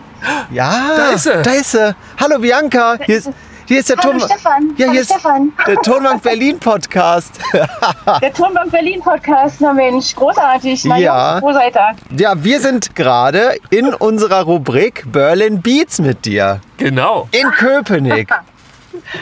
Ja, 0.51 0.97
Da 0.97 1.09
ist 1.11 1.25
sie. 1.25 1.43
Da 1.43 1.51
ist 1.51 1.71
sie. 1.73 1.95
Hallo 2.19 2.39
Bianca. 2.39 2.97
Hier 3.05 3.19
ist, 3.19 3.31
hier 3.67 3.81
ist 3.81 3.89
der 3.91 3.97
Hallo 3.97 4.19
Ton 4.19 4.21
Stefan. 4.29 4.75
Ja, 4.77 4.85
Hallo 4.87 4.93
hier 4.93 5.01
ist 5.03 5.11
Stefan. 5.13 5.53
der 5.67 5.77
Tonbank 5.77 6.23
Berlin 6.23 6.59
Podcast. 6.59 7.39
Der 8.23 8.33
Turnbank 8.33 8.71
Berlin 8.71 9.01
Podcast. 9.01 9.61
Na 9.61 9.73
Mensch, 9.73 10.15
großartig. 10.15 10.85
Na 10.85 10.97
Ja. 10.99 11.41
Wo 11.43 11.53
seid 11.53 11.75
ihr? 11.77 11.97
Ja, 12.19 12.43
wir 12.45 12.61
sind 12.61 12.95
gerade 12.95 13.59
in 13.71 13.93
unserer 13.95 14.43
Rubrik 14.43 15.05
Berlin 15.07 15.61
Beats 15.61 15.99
mit 15.99 16.25
dir. 16.25 16.61
Genau. 16.77 17.29
In 17.33 17.51
Köpenick. 17.51 18.29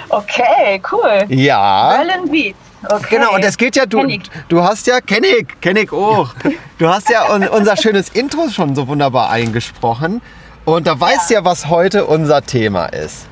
Okay, 0.08 0.80
cool. 0.92 1.24
Ja. 1.28 1.96
Berlin 1.96 2.30
Beats. 2.30 2.58
Okay. 2.88 3.16
Genau, 3.16 3.34
und 3.34 3.44
es 3.44 3.56
geht 3.56 3.76
ja, 3.76 3.86
du, 3.86 4.06
du 4.48 4.62
hast 4.62 4.86
ja, 4.86 5.00
kenn 5.00 5.24
ich, 5.24 5.46
kenn 5.60 5.76
ich 5.76 5.92
auch. 5.92 6.30
Du 6.78 6.88
hast 6.88 7.08
ja 7.10 7.32
un, 7.34 7.46
unser 7.48 7.76
schönes 7.76 8.08
Intro 8.10 8.48
schon 8.50 8.74
so 8.74 8.88
wunderbar 8.88 9.30
eingesprochen. 9.30 10.22
Und 10.64 10.86
da 10.86 10.98
weißt 10.98 11.30
ja, 11.30 11.44
was 11.44 11.68
heute 11.68 12.06
unser 12.06 12.40
Thema 12.42 12.86
ist. 12.86 13.26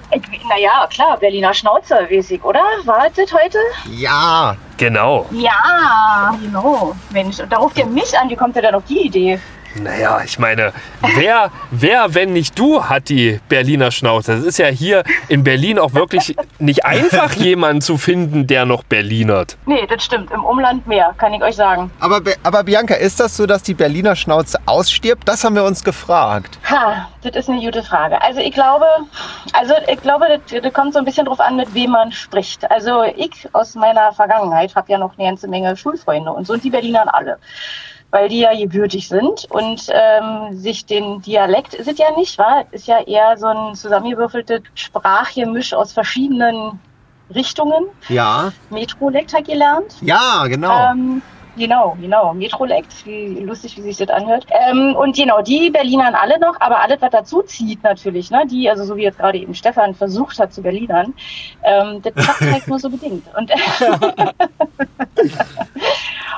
Naja, 0.48 0.86
klar, 0.90 1.16
Berliner 1.16 1.54
Schnauze, 1.54 2.06
mäßig, 2.10 2.44
oder? 2.44 2.60
War 2.84 3.06
das 3.16 3.32
heute? 3.32 3.58
Ja, 3.90 4.56
Genau. 4.82 5.26
Ja, 5.30 6.34
genau. 6.42 6.96
Mensch, 7.10 7.38
und 7.38 7.52
da 7.52 7.58
ruft 7.58 7.78
ihr 7.78 7.86
mich 7.86 8.18
an. 8.18 8.28
Wie 8.28 8.34
kommt 8.34 8.56
ihr 8.56 8.62
dann 8.62 8.74
auf 8.74 8.82
die 8.88 9.06
Idee? 9.06 9.38
Naja, 9.74 10.20
ich 10.24 10.38
meine, 10.38 10.72
wer, 11.16 11.50
wer, 11.70 12.14
wenn 12.14 12.32
nicht 12.32 12.58
du, 12.58 12.84
hat 12.84 13.08
die 13.08 13.40
Berliner 13.48 13.90
Schnauze? 13.90 14.32
Es 14.34 14.44
ist 14.44 14.58
ja 14.58 14.66
hier 14.68 15.02
in 15.28 15.44
Berlin 15.44 15.78
auch 15.78 15.94
wirklich 15.94 16.36
nicht 16.58 16.84
einfach, 16.84 17.32
jemanden 17.36 17.80
zu 17.80 17.96
finden, 17.96 18.46
der 18.46 18.64
noch 18.66 18.82
Berlinert. 18.84 19.56
Nee, 19.66 19.86
das 19.88 20.04
stimmt. 20.04 20.30
Im 20.30 20.44
Umland 20.44 20.86
mehr, 20.86 21.14
kann 21.18 21.32
ich 21.32 21.42
euch 21.42 21.56
sagen. 21.56 21.90
Aber, 22.00 22.20
Be- 22.20 22.36
aber 22.42 22.64
Bianca, 22.64 22.94
ist 22.94 23.18
das 23.20 23.36
so, 23.36 23.46
dass 23.46 23.62
die 23.62 23.74
Berliner 23.74 24.14
Schnauze 24.16 24.58
ausstirbt? 24.66 25.26
Das 25.26 25.42
haben 25.44 25.54
wir 25.54 25.64
uns 25.64 25.82
gefragt. 25.84 26.58
Ha, 26.70 27.08
das 27.22 27.34
ist 27.36 27.48
eine 27.48 27.60
gute 27.60 27.82
Frage. 27.82 28.20
Also 28.20 28.40
ich 28.40 28.52
glaube, 28.52 28.86
also 29.52 29.74
ich 29.88 30.00
glaube, 30.02 30.26
das, 30.50 30.62
das 30.62 30.72
kommt 30.72 30.92
so 30.92 30.98
ein 30.98 31.04
bisschen 31.04 31.26
drauf 31.26 31.40
an, 31.40 31.56
mit 31.56 31.72
wem 31.74 31.90
man 31.92 32.12
spricht. 32.12 32.70
Also 32.70 33.04
ich 33.16 33.48
aus 33.52 33.74
meiner 33.74 34.12
Vergangenheit 34.12 34.74
habe 34.74 34.90
ja 34.92 34.98
noch 34.98 35.16
eine 35.18 35.28
ganze 35.28 35.48
Menge 35.48 35.76
Schulfreunde 35.76 36.30
und 36.30 36.46
so 36.46 36.52
und 36.52 36.62
die 36.64 36.70
Berlinern 36.70 37.08
alle. 37.08 37.38
Weil 38.12 38.28
die 38.28 38.40
ja 38.40 38.54
gebürtig 38.54 39.08
sind 39.08 39.46
und 39.50 39.86
ähm, 39.88 40.54
sich 40.54 40.86
den 40.86 41.22
Dialekt 41.22 41.74
ist 41.74 41.88
es 41.88 41.98
ja 41.98 42.14
nicht, 42.14 42.38
war, 42.38 42.66
ist 42.70 42.86
ja 42.86 43.00
eher 43.00 43.36
so 43.38 43.46
ein 43.46 43.74
zusammengewürfeltes 43.74 44.60
Sprachgemisch 44.74 45.72
aus 45.72 45.92
verschiedenen 45.92 46.78
Richtungen. 47.34 47.86
Ja. 48.08 48.52
Metrolekt 48.70 49.34
hat 49.34 49.46
gelernt. 49.46 49.96
Ja, 50.02 50.46
genau. 50.46 50.90
Ähm, 50.90 51.22
genau, 51.56 51.96
genau. 52.00 52.34
Metrolekt, 52.34 53.06
wie 53.06 53.40
lustig, 53.40 53.76
wie 53.76 53.82
sich 53.82 53.96
das 53.96 54.08
anhört. 54.08 54.46
Ähm, 54.50 54.94
und 54.96 55.16
genau, 55.16 55.42
die 55.42 55.70
Berlinern 55.70 56.14
alle 56.14 56.38
noch, 56.38 56.60
aber 56.60 56.80
alles, 56.80 57.00
was 57.00 57.10
dazu 57.10 57.42
zieht 57.42 57.82
natürlich, 57.82 58.30
ne, 58.30 58.46
die, 58.46 58.68
also 58.68 58.84
so 58.84 58.96
wie 58.96 59.02
jetzt 59.02 59.18
gerade 59.18 59.38
eben 59.38 59.54
Stefan 59.54 59.94
versucht 59.94 60.38
hat 60.38 60.52
zu 60.52 60.62
Berlinern, 60.62 61.14
ähm, 61.62 62.02
das 62.02 62.14
klappt 62.14 62.40
halt 62.52 62.68
nur 62.68 62.78
so 62.78 62.90
bedingt. 62.90 63.26
Und, 63.36 63.50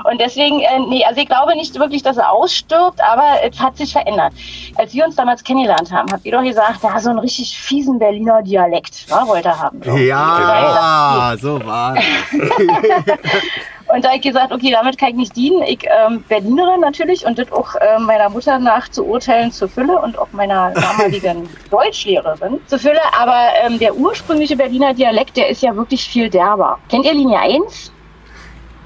und 0.05 0.21
deswegen, 0.21 0.61
äh, 0.61 0.79
nee, 0.89 1.05
also 1.05 1.21
ich 1.21 1.29
glaube 1.29 1.55
nicht 1.57 1.79
wirklich, 1.79 2.03
dass 2.03 2.17
er 2.17 2.31
ausstirbt, 2.31 3.01
aber 3.01 3.43
es 3.43 3.61
hat 3.61 3.77
sich 3.77 3.93
verändert. 3.93 4.33
Als 4.77 4.95
wir 4.95 5.05
uns 5.05 5.17
damals 5.17 5.45
kennengelernt 5.45 5.93
haben, 5.93 6.11
habt 6.13 6.25
ihr 6.25 6.33
doch 6.33 6.43
gesagt, 6.43 6.83
ja, 6.83 6.99
so 7.01 7.11
einen 7.11 7.19
richtig 7.19 7.59
fiesen 7.59 7.99
Berliner 7.99 8.43
Dialekt, 8.43 9.07
ne, 9.09 9.17
wollte 9.27 9.49
er 9.49 9.61
haben. 9.61 9.81
So. 9.83 9.97
ja, 9.97 11.37
so 11.41 11.65
war 11.65 11.95
das. 11.95 12.05
Und 13.95 14.05
da 14.05 14.09
habe 14.09 14.17
ich 14.19 14.23
gesagt, 14.23 14.53
okay, 14.53 14.71
damit 14.73 14.99
kann 14.99 15.11
ich 15.11 15.15
nicht 15.15 15.37
dienen. 15.37 15.63
Ich 15.63 15.85
ähm, 15.85 16.25
Berlinerin 16.29 16.81
natürlich 16.81 17.25
und 17.25 17.39
das 17.39 17.51
auch 17.53 17.75
ähm, 17.81 18.05
meiner 18.05 18.29
Mutter 18.29 18.59
nach 18.59 18.89
zu 18.89 19.05
urteilen 19.07 19.53
zur 19.53 19.69
Fülle 19.69 19.99
und 20.01 20.19
auch 20.19 20.29
meiner 20.33 20.71
damaligen 20.75 21.49
Deutschlehrerin 21.71 22.59
zur 22.67 22.79
Fülle. 22.79 23.01
Aber 23.19 23.49
ähm, 23.63 23.79
der 23.79 23.95
ursprüngliche 23.95 24.57
Berliner 24.57 24.95
Dialekt, 24.95 25.37
der 25.37 25.49
ist 25.49 25.63
ja 25.63 25.75
wirklich 25.77 26.05
viel 26.05 26.29
derber. 26.29 26.79
Kennt 26.89 27.05
ihr 27.05 27.15
Linie 27.15 27.39
1? 27.39 27.93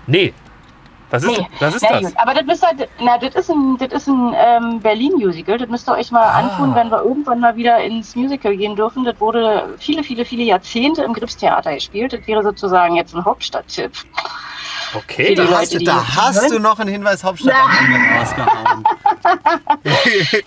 Nee. 0.06 0.32
Was 1.10 1.22
ist, 1.24 1.38
Nee. 1.38 1.46
was 1.58 1.74
ist 1.74 1.86
Na 1.88 2.00
das? 2.00 2.02
gut, 2.10 2.20
aber 2.20 2.34
das 2.34 2.44
müsst 2.44 2.62
ihr, 2.78 2.86
na, 3.00 3.16
das 3.16 3.34
ist 3.34 3.50
ein, 3.50 3.78
das 3.78 3.92
ist 3.94 4.08
ein 4.08 4.34
ähm, 4.36 4.80
Berlin-Musical. 4.80 5.56
Das 5.56 5.68
müsst 5.70 5.88
ihr 5.88 5.94
euch 5.94 6.10
mal 6.10 6.20
Ah. 6.22 6.38
antun, 6.40 6.74
wenn 6.74 6.90
wir 6.90 7.02
irgendwann 7.02 7.40
mal 7.40 7.56
wieder 7.56 7.78
ins 7.82 8.14
Musical 8.14 8.54
gehen 8.54 8.76
dürfen. 8.76 9.04
Das 9.04 9.18
wurde 9.18 9.74
viele, 9.78 10.02
viele, 10.02 10.26
viele 10.26 10.42
Jahrzehnte 10.42 11.02
im 11.04 11.14
Gripstheater 11.14 11.72
gespielt. 11.72 12.12
Das 12.12 12.26
wäre 12.26 12.42
sozusagen 12.42 12.94
jetzt 12.96 13.14
ein 13.14 13.24
Hauptstadttipp. 13.24 13.92
Okay, 14.94 15.34
Da 15.34 15.44
Die 15.44 15.54
hast, 15.54 15.72
Leute, 15.72 15.84
du, 15.84 15.90
da 15.90 16.16
hast 16.16 16.50
du 16.50 16.58
noch 16.58 16.78
einen 16.78 16.90
Hinweis 16.90 17.22
Hauptstadt 17.24 17.54
am 17.54 17.94
Ende 17.94 18.18
rausgehauen. 18.18 18.84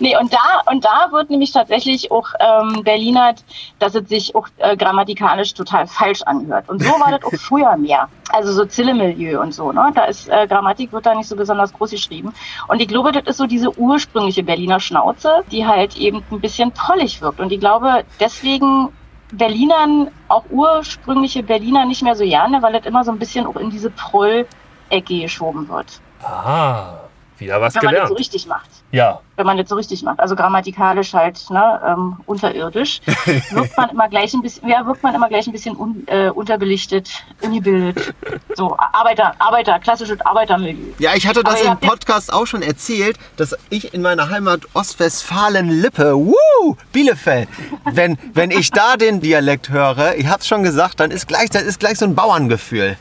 Nee, 0.00 0.16
und 0.16 0.32
da, 0.32 0.62
und 0.70 0.84
da 0.84 1.08
wird 1.12 1.30
nämlich 1.30 1.52
tatsächlich 1.52 2.10
auch 2.10 2.28
ähm, 2.40 2.82
Berlinert, 2.82 3.44
dass 3.78 3.94
es 3.94 4.08
sich 4.08 4.34
auch 4.34 4.48
äh, 4.58 4.76
grammatikalisch 4.76 5.54
total 5.54 5.86
falsch 5.86 6.22
anhört. 6.22 6.68
Und 6.68 6.82
so 6.82 6.90
war 7.00 7.10
das 7.10 7.24
auch 7.24 7.38
früher 7.38 7.76
mehr. 7.76 8.08
Also 8.30 8.52
so 8.52 8.64
Zille-Milieu 8.64 9.40
und 9.40 9.52
so, 9.52 9.72
ne? 9.72 9.90
Da 9.94 10.04
ist 10.04 10.28
äh, 10.28 10.46
Grammatik 10.46 10.92
wird 10.92 11.06
da 11.06 11.14
nicht 11.14 11.28
so 11.28 11.36
besonders 11.36 11.72
groß 11.72 11.90
geschrieben. 11.90 12.32
Und 12.68 12.80
ich 12.80 12.88
glaube, 12.88 13.12
das 13.12 13.24
ist 13.24 13.36
so 13.36 13.46
diese 13.46 13.76
ursprüngliche 13.78 14.42
Berliner 14.42 14.80
Schnauze, 14.80 15.44
die 15.50 15.66
halt 15.66 15.96
eben 15.96 16.24
ein 16.30 16.40
bisschen 16.40 16.72
trollig 16.74 17.20
wirkt. 17.20 17.40
Und 17.40 17.52
ich 17.52 17.60
glaube, 17.60 18.04
deswegen 18.20 18.88
Berlinern, 19.32 20.10
auch 20.28 20.44
ursprüngliche 20.50 21.42
Berliner 21.42 21.84
nicht 21.84 22.02
mehr 22.02 22.14
so 22.14 22.24
gerne, 22.24 22.62
weil 22.62 22.74
das 22.74 22.86
immer 22.86 23.02
so 23.04 23.10
ein 23.10 23.18
bisschen 23.18 23.46
auch 23.46 23.56
in 23.56 23.70
diese 23.70 23.90
Proll-Ecke 23.90 25.22
geschoben 25.22 25.68
wird. 25.68 26.00
Ah, 26.22 26.94
wieder 27.42 27.60
was 27.60 27.74
Wenn 27.74 27.84
man 27.84 27.94
das 27.94 28.00
gelernt. 28.00 28.08
so 28.08 28.14
richtig 28.14 28.46
macht 28.46 28.68
Ja. 28.90 29.20
wenn 29.36 29.46
man 29.46 29.56
das 29.56 29.68
so 29.68 29.74
richtig 29.74 30.02
macht. 30.02 30.20
Also 30.20 30.36
grammatikalisch 30.36 31.12
halt 31.14 31.50
ne, 31.50 31.80
ähm, 31.86 32.16
unterirdisch. 32.26 33.00
Wirkt 33.50 33.76
man 33.76 33.90
immer 33.90 34.08
gleich 34.08 34.32
ein 34.34 34.42
bisschen, 34.42 34.68
ja, 34.68 34.86
wirkt 34.86 35.02
man 35.02 35.14
immer 35.14 35.28
gleich 35.28 35.46
ein 35.46 35.52
bisschen 35.52 35.76
un, 35.76 36.04
äh, 36.06 36.28
unterbelichtet, 36.30 37.10
ungebildet. 37.40 38.14
So 38.54 38.76
Arbeiter, 38.78 39.34
Arbeiter, 39.38 39.78
klassisches 39.80 40.20
Arbeitermilieu. 40.20 40.92
Ja, 40.98 41.14
ich 41.14 41.26
hatte 41.26 41.42
das 41.42 41.60
Aber 41.60 41.72
im 41.72 41.78
Podcast 41.88 42.32
auch 42.32 42.46
schon 42.46 42.62
erzählt, 42.62 43.16
dass 43.36 43.56
ich 43.70 43.94
in 43.94 44.02
meiner 44.02 44.30
Heimat 44.30 44.60
Ostwestfalen-Lippe, 44.74 46.14
wuh, 46.16 46.76
Bielefeld, 46.92 47.48
wenn, 47.92 48.18
wenn 48.34 48.50
ich 48.50 48.70
da 48.70 48.96
den 48.96 49.20
Dialekt 49.20 49.70
höre, 49.70 50.14
ich 50.16 50.26
hab's 50.26 50.46
schon 50.46 50.62
gesagt, 50.62 51.00
dann 51.00 51.10
ist 51.10 51.26
gleich, 51.28 51.50
das 51.50 51.62
ist 51.62 51.80
gleich 51.80 51.98
so 51.98 52.04
ein 52.04 52.14
Bauerngefühl. 52.14 52.96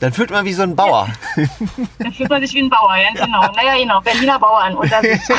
Dann 0.00 0.12
fühlt 0.12 0.30
man 0.30 0.44
wie 0.44 0.52
so 0.52 0.62
ein 0.62 0.76
Bauer. 0.76 1.08
Dann 1.98 2.12
fühlt 2.12 2.30
man 2.30 2.40
sich 2.40 2.54
wie 2.54 2.62
ein 2.62 2.70
Bauer, 2.70 2.94
ja, 2.96 3.10
genau. 3.24 3.40
Naja, 3.52 3.76
genau, 3.76 4.00
Berliner 4.00 4.38
Bauern. 4.38 4.76
Und 4.76 4.92
das 4.92 5.02
ist, 5.14 5.28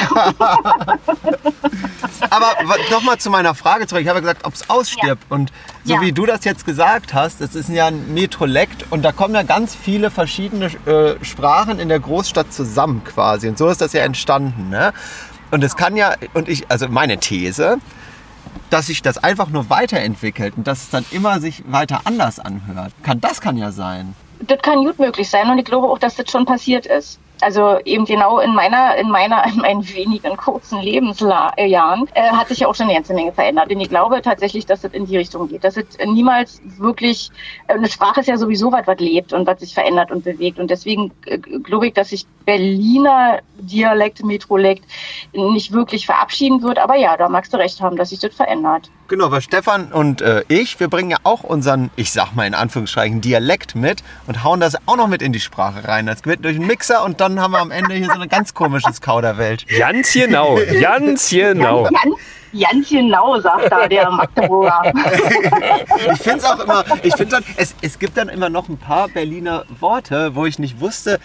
Aber 2.30 2.54
nochmal 2.92 3.18
zu 3.20 3.30
meiner 3.30 3.56
Frage 3.56 3.88
zurück. 3.88 4.02
Ich 4.04 4.10
habe 4.10 4.22
gesagt, 4.22 4.46
ob 4.46 4.54
es 4.54 4.70
ausstirbt. 4.70 5.24
Und 5.30 5.52
so 5.84 5.96
Ja. 5.96 6.02
wie 6.02 6.12
du 6.12 6.26
das 6.26 6.44
jetzt 6.44 6.66
gesagt 6.66 7.14
hast, 7.14 7.42
das 7.42 7.56
ist 7.56 7.70
ja 7.70 7.88
ein 7.88 8.14
Metrolekt 8.14 8.86
und 8.92 9.02
da 9.04 9.12
kommen 9.12 9.34
ja 9.34 9.44
ganz 9.44 9.76
viele 9.76 10.12
verschiedene 10.12 10.66
äh, 10.86 11.24
Sprachen 11.24 11.80
in 11.80 11.90
der 11.90 12.00
Großstadt 12.00 12.52
zusammen 12.54 13.04
quasi. 13.06 13.48
Und 13.48 13.58
so 13.58 13.68
ist 13.70 13.82
das 13.82 13.94
ja 13.94 14.04
entstanden. 14.04 14.70
Ne? 14.70 14.94
Und 15.52 15.64
es 15.64 15.76
kann 15.78 15.96
ja, 15.96 16.14
und 16.34 16.50
ich, 16.50 16.70
also 16.70 16.88
meine 16.90 17.18
These, 17.18 17.78
dass 18.70 18.88
sich 18.88 19.02
das 19.02 19.18
einfach 19.18 19.48
nur 19.50 19.70
weiterentwickelt 19.70 20.56
und 20.58 20.68
dass 20.68 20.84
es 20.84 20.90
dann 20.90 21.06
immer 21.12 21.40
sich 21.40 21.64
weiter 21.68 22.02
anders 22.04 22.40
anhört. 22.40 22.92
Kann, 23.04 23.22
das 23.22 23.42
kann 23.42 23.58
ja 23.58 23.72
sein. 23.72 24.14
Das 24.40 24.62
kann 24.62 24.86
gut 24.86 25.00
möglich 25.00 25.30
sein 25.30 25.50
und 25.50 25.58
ich 25.58 25.66
glaube 25.66 25.88
auch, 25.88 26.00
dass 26.00 26.16
das 26.16 26.30
schon 26.30 26.46
passiert 26.46 26.86
ist. 26.86 27.20
Also 27.42 27.80
eben 27.86 28.04
genau 28.04 28.40
in 28.40 28.54
meiner, 28.54 28.98
in 28.98 29.10
meiner, 29.10 29.46
in 29.54 29.58
meinen 29.58 29.88
wenigen 29.88 30.36
kurzen 30.36 30.80
Lebensjahren 30.82 32.08
äh, 32.14 32.32
hat 32.32 32.50
sich 32.50 32.60
ja 32.60 32.68
auch 32.68 32.76
schon 32.76 32.88
eine 32.88 32.96
ganze 32.96 33.14
Menge 33.14 33.32
verändert. 33.32 33.72
Und 33.72 33.80
ich 33.80 33.90
glaube 33.90 34.22
tatsächlich, 34.22 34.66
dass 34.66 34.82
das 34.82 34.94
in 34.94 35.06
die 35.06 35.18
Richtung 35.18 35.48
geht. 35.48 35.64
Dass 35.64 35.78
es 35.78 35.86
niemals 36.06 36.62
wirklich, 36.78 37.32
äh, 37.68 37.74
eine 37.74 37.90
Sprache 37.90 38.20
ist 38.20 38.28
ja 38.28 38.38
sowieso 38.38 38.72
was, 38.72 38.88
was 38.88 39.00
lebt 39.00 39.32
und 39.32 39.48
was 39.48 39.62
sich 39.62 39.74
verändert 39.74 40.12
und 40.12 40.24
bewegt. 40.26 40.60
Und 40.60 40.70
deswegen 40.70 41.12
äh, 41.26 41.38
glaube 41.38 41.88
ich, 41.88 41.94
dass 41.94 42.10
sich 42.10 42.26
Berliner 42.46 43.40
Dialekt, 43.58 44.24
Metrolekt 44.24 44.84
nicht 45.34 45.72
wirklich 45.72 46.06
verabschieden 46.06 46.62
wird. 46.62 46.78
Aber 46.78 46.96
ja, 46.96 47.16
da 47.16 47.30
magst 47.30 47.54
du 47.54 47.58
recht 47.58 47.80
haben, 47.82 47.96
dass 47.96 48.10
sich 48.10 48.20
das 48.20 48.36
verändert. 48.36 48.90
Genau, 49.10 49.32
weil 49.32 49.42
Stefan 49.42 49.92
und 49.92 50.22
äh, 50.22 50.44
ich, 50.50 50.80
wir 50.80 50.88
bringen 50.88 51.10
ja 51.10 51.18
auch 51.24 51.42
unseren, 51.42 51.90
ich 51.96 52.12
sag 52.12 52.34
mal 52.36 52.46
in 52.46 52.54
Anführungsstrichen, 52.54 53.22
Dialekt 53.22 53.76
mit 53.76 54.04
und 54.28 54.44
hauen 54.44 54.60
das 54.60 54.76
auch 54.86 54.98
noch 54.98 55.08
mit 55.08 55.24
in 55.24 55.34
die 55.34 55.40
Sprache 55.40 55.88
rein. 55.88 56.06
Das 56.06 56.26
wird 56.26 56.46
durch 56.46 56.56
den 56.56 56.68
Mixer 56.68 57.04
und 57.04 57.20
dann 57.20 57.40
haben 57.40 57.52
wir 57.52 57.60
am 57.60 57.72
Ende 57.72 57.96
hier 57.96 58.06
so 58.06 58.12
eine 58.12 58.28
ganz 58.28 58.54
komisches 58.54 59.02
Kauderwelt. 59.02 59.66
Ganz 59.80 60.14
genau, 60.14 60.60
ganz 60.80 61.30
genau. 61.32 61.84
Ganz, 61.84 62.04
ganz 62.04 62.16
genau, 62.52 63.40
sagt 63.40 63.72
da 63.72 63.88
der 63.88 64.10
Magdeburger. 64.12 64.94
Ich 66.14 66.20
finde 66.20 66.40
es 66.40 66.46
auch 66.46 66.60
immer, 66.60 66.84
ich 67.04 67.16
finde 67.16 67.36
dann, 67.36 67.44
es, 67.58 67.76
es 67.82 68.00
gibt 68.00 68.18
dann 68.18 68.30
immer 68.30 68.50
noch 68.50 68.70
ein 68.70 68.78
paar 68.78 69.08
Berliner 69.08 69.66
Worte, 69.80 70.36
wo 70.36 70.46
ich 70.46 70.60
nicht 70.60 70.80
wusste, 70.80 71.20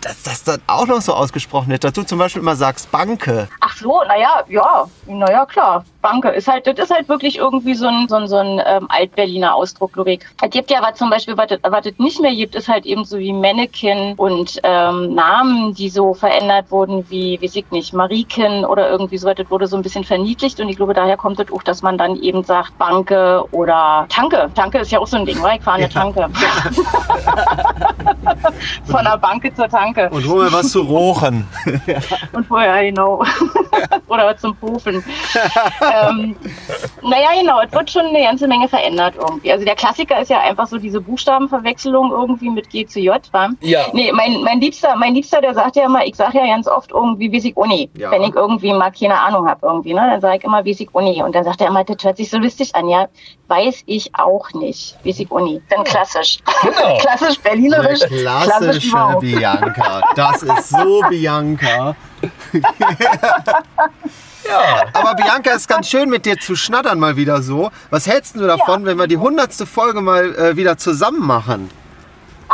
dass 0.00 0.22
das 0.22 0.44
dann 0.44 0.60
auch 0.66 0.86
noch 0.86 1.00
so 1.00 1.12
ausgesprochen 1.14 1.68
wird. 1.68 1.84
Dass 1.84 1.92
du 1.92 2.02
zum 2.02 2.18
Beispiel 2.18 2.42
immer 2.42 2.56
sagst 2.56 2.90
Banke. 2.90 3.48
Ach 3.60 3.76
so, 3.76 4.02
naja, 4.06 4.44
ja, 4.48 4.86
naja, 5.06 5.46
klar. 5.46 5.84
Banke 6.02 6.28
ist 6.28 6.46
halt, 6.46 6.66
das 6.66 6.78
ist 6.78 6.90
halt 6.90 7.08
wirklich 7.08 7.38
irgendwie 7.38 7.74
so 7.74 7.88
ein, 7.88 8.06
so 8.08 8.16
ein, 8.16 8.28
so 8.28 8.36
ein 8.36 8.62
ähm, 8.64 8.86
Altberliner 8.88 9.54
Ausdruck, 9.54 9.92
ich. 10.06 10.20
Es 10.40 10.50
gibt 10.50 10.70
ja 10.70 10.80
was 10.80 10.96
zum 10.98 11.10
Beispiel, 11.10 11.36
was 11.36 11.50
es 11.50 11.58
was 11.62 11.86
es 11.86 11.98
nicht 11.98 12.20
mehr 12.20 12.34
gibt, 12.34 12.54
ist 12.54 12.68
halt 12.68 12.86
eben 12.86 13.04
so 13.04 13.18
wie 13.18 13.32
Mannequin 13.32 14.14
und 14.16 14.60
ähm, 14.62 15.14
Namen, 15.14 15.74
die 15.74 15.88
so 15.88 16.14
verändert 16.14 16.70
wurden, 16.70 17.08
wie, 17.10 17.40
weiß 17.42 17.56
ich 17.56 17.70
nicht, 17.70 17.92
Mariken 17.92 18.64
oder 18.64 18.88
irgendwie 18.88 19.18
so, 19.18 19.32
das 19.32 19.50
wurde 19.50 19.66
so 19.66 19.76
ein 19.76 19.82
bisschen 19.82 20.04
verniedlicht 20.04 20.55
und 20.60 20.68
ich 20.68 20.76
glaube, 20.76 20.94
daher 20.94 21.16
kommt 21.16 21.40
es 21.40 21.50
auch, 21.52 21.62
dass 21.62 21.82
man 21.82 21.98
dann 21.98 22.16
eben 22.16 22.42
sagt 22.44 22.76
Banke 22.78 23.44
oder 23.52 24.06
Tanke. 24.08 24.50
Tanke 24.54 24.78
ist 24.78 24.90
ja 24.90 24.98
auch 24.98 25.06
so 25.06 25.16
ein 25.16 25.26
Ding, 25.26 25.42
weil 25.42 25.58
ich 25.58 25.64
fahre 25.64 25.78
eine 25.78 25.88
Tanke. 25.88 26.28
Von 28.84 29.04
der 29.04 29.18
Banke 29.18 29.54
zur 29.54 29.68
Tanke. 29.68 30.08
Und 30.10 30.26
hol 30.28 30.44
mir 30.44 30.52
was 30.52 30.70
zu 30.70 30.80
rochen. 30.82 31.46
Und 32.32 32.46
vorher, 32.46 32.84
genau. 32.84 33.22
Oder 34.08 34.36
zum 34.36 34.54
Pufen. 34.56 35.04
ähm, 35.80 36.36
naja, 37.02 37.28
genau, 37.40 37.60
es 37.60 37.72
wird 37.72 37.90
schon 37.90 38.06
eine 38.06 38.22
ganze 38.22 38.46
Menge 38.48 38.68
verändert 38.68 39.14
irgendwie. 39.16 39.52
Also 39.52 39.64
der 39.64 39.74
Klassiker 39.74 40.20
ist 40.20 40.30
ja 40.30 40.40
einfach 40.40 40.66
so 40.66 40.78
diese 40.78 41.00
Buchstabenverwechslung 41.00 42.10
irgendwie 42.10 42.50
mit 42.50 42.70
G 42.70 42.86
zu 42.86 43.00
J, 43.00 43.20
wa? 43.32 43.48
Ja. 43.60 43.86
Nee, 43.92 44.12
mein, 44.12 44.42
mein 44.42 44.60
Liebster, 44.60 44.96
mein 44.96 45.14
Liebster, 45.14 45.40
der 45.40 45.54
sagt 45.54 45.76
ja 45.76 45.84
immer, 45.84 46.04
ich 46.04 46.16
sage 46.16 46.38
ja 46.38 46.46
ganz 46.46 46.68
oft 46.68 46.92
irgendwie, 46.92 47.32
weiß 47.32 47.44
ich 47.44 47.56
Uni. 47.56 47.90
Ja. 47.96 48.10
Wenn 48.10 48.22
ich 48.22 48.34
irgendwie 48.34 48.72
mal 48.72 48.90
keine 48.90 49.20
Ahnung 49.20 49.48
habe 49.48 49.66
irgendwie, 49.66 49.94
ne? 49.94 50.08
Dann 50.10 50.20
sage 50.20 50.38
ich 50.38 50.44
immer, 50.46 50.64
ich 50.64 50.94
Uni. 50.94 51.22
Und 51.22 51.34
dann 51.34 51.44
sagt 51.44 51.60
er 51.60 51.68
immer, 51.68 51.84
das 51.84 52.02
hört 52.02 52.16
sich 52.16 52.30
so 52.30 52.38
lustig 52.38 52.74
an, 52.74 52.88
ja. 52.88 53.08
Weiß 53.48 53.82
ich 53.86 54.14
auch 54.14 54.50
nicht. 54.52 54.96
Ich 55.04 55.30
Uni. 55.30 55.60
Dann 55.68 55.84
klassisch. 55.84 56.38
Genau. 56.62 56.98
klassisch 57.00 57.38
berlinerisch. 57.40 58.00
klassisch 58.00 58.90
Klassische 58.90 58.92
wow. 58.92 59.20
Bianca. 59.20 60.02
Das 60.14 60.42
ist 60.42 60.70
so 60.70 61.02
Bianca. 61.08 61.94
ja, 64.48 64.84
aber 64.92 65.14
Bianca 65.14 65.52
ist 65.52 65.68
ganz 65.68 65.88
schön 65.88 66.08
mit 66.08 66.24
dir 66.24 66.38
zu 66.38 66.56
schnattern 66.56 66.98
mal 66.98 67.16
wieder 67.16 67.42
so. 67.42 67.70
Was 67.90 68.06
hältst 68.06 68.36
du 68.36 68.46
davon, 68.46 68.86
wenn 68.86 68.96
wir 68.96 69.06
die 69.06 69.18
hundertste 69.18 69.66
Folge 69.66 70.00
mal 70.00 70.34
äh, 70.34 70.56
wieder 70.56 70.78
zusammen 70.78 71.26
machen? 71.26 71.70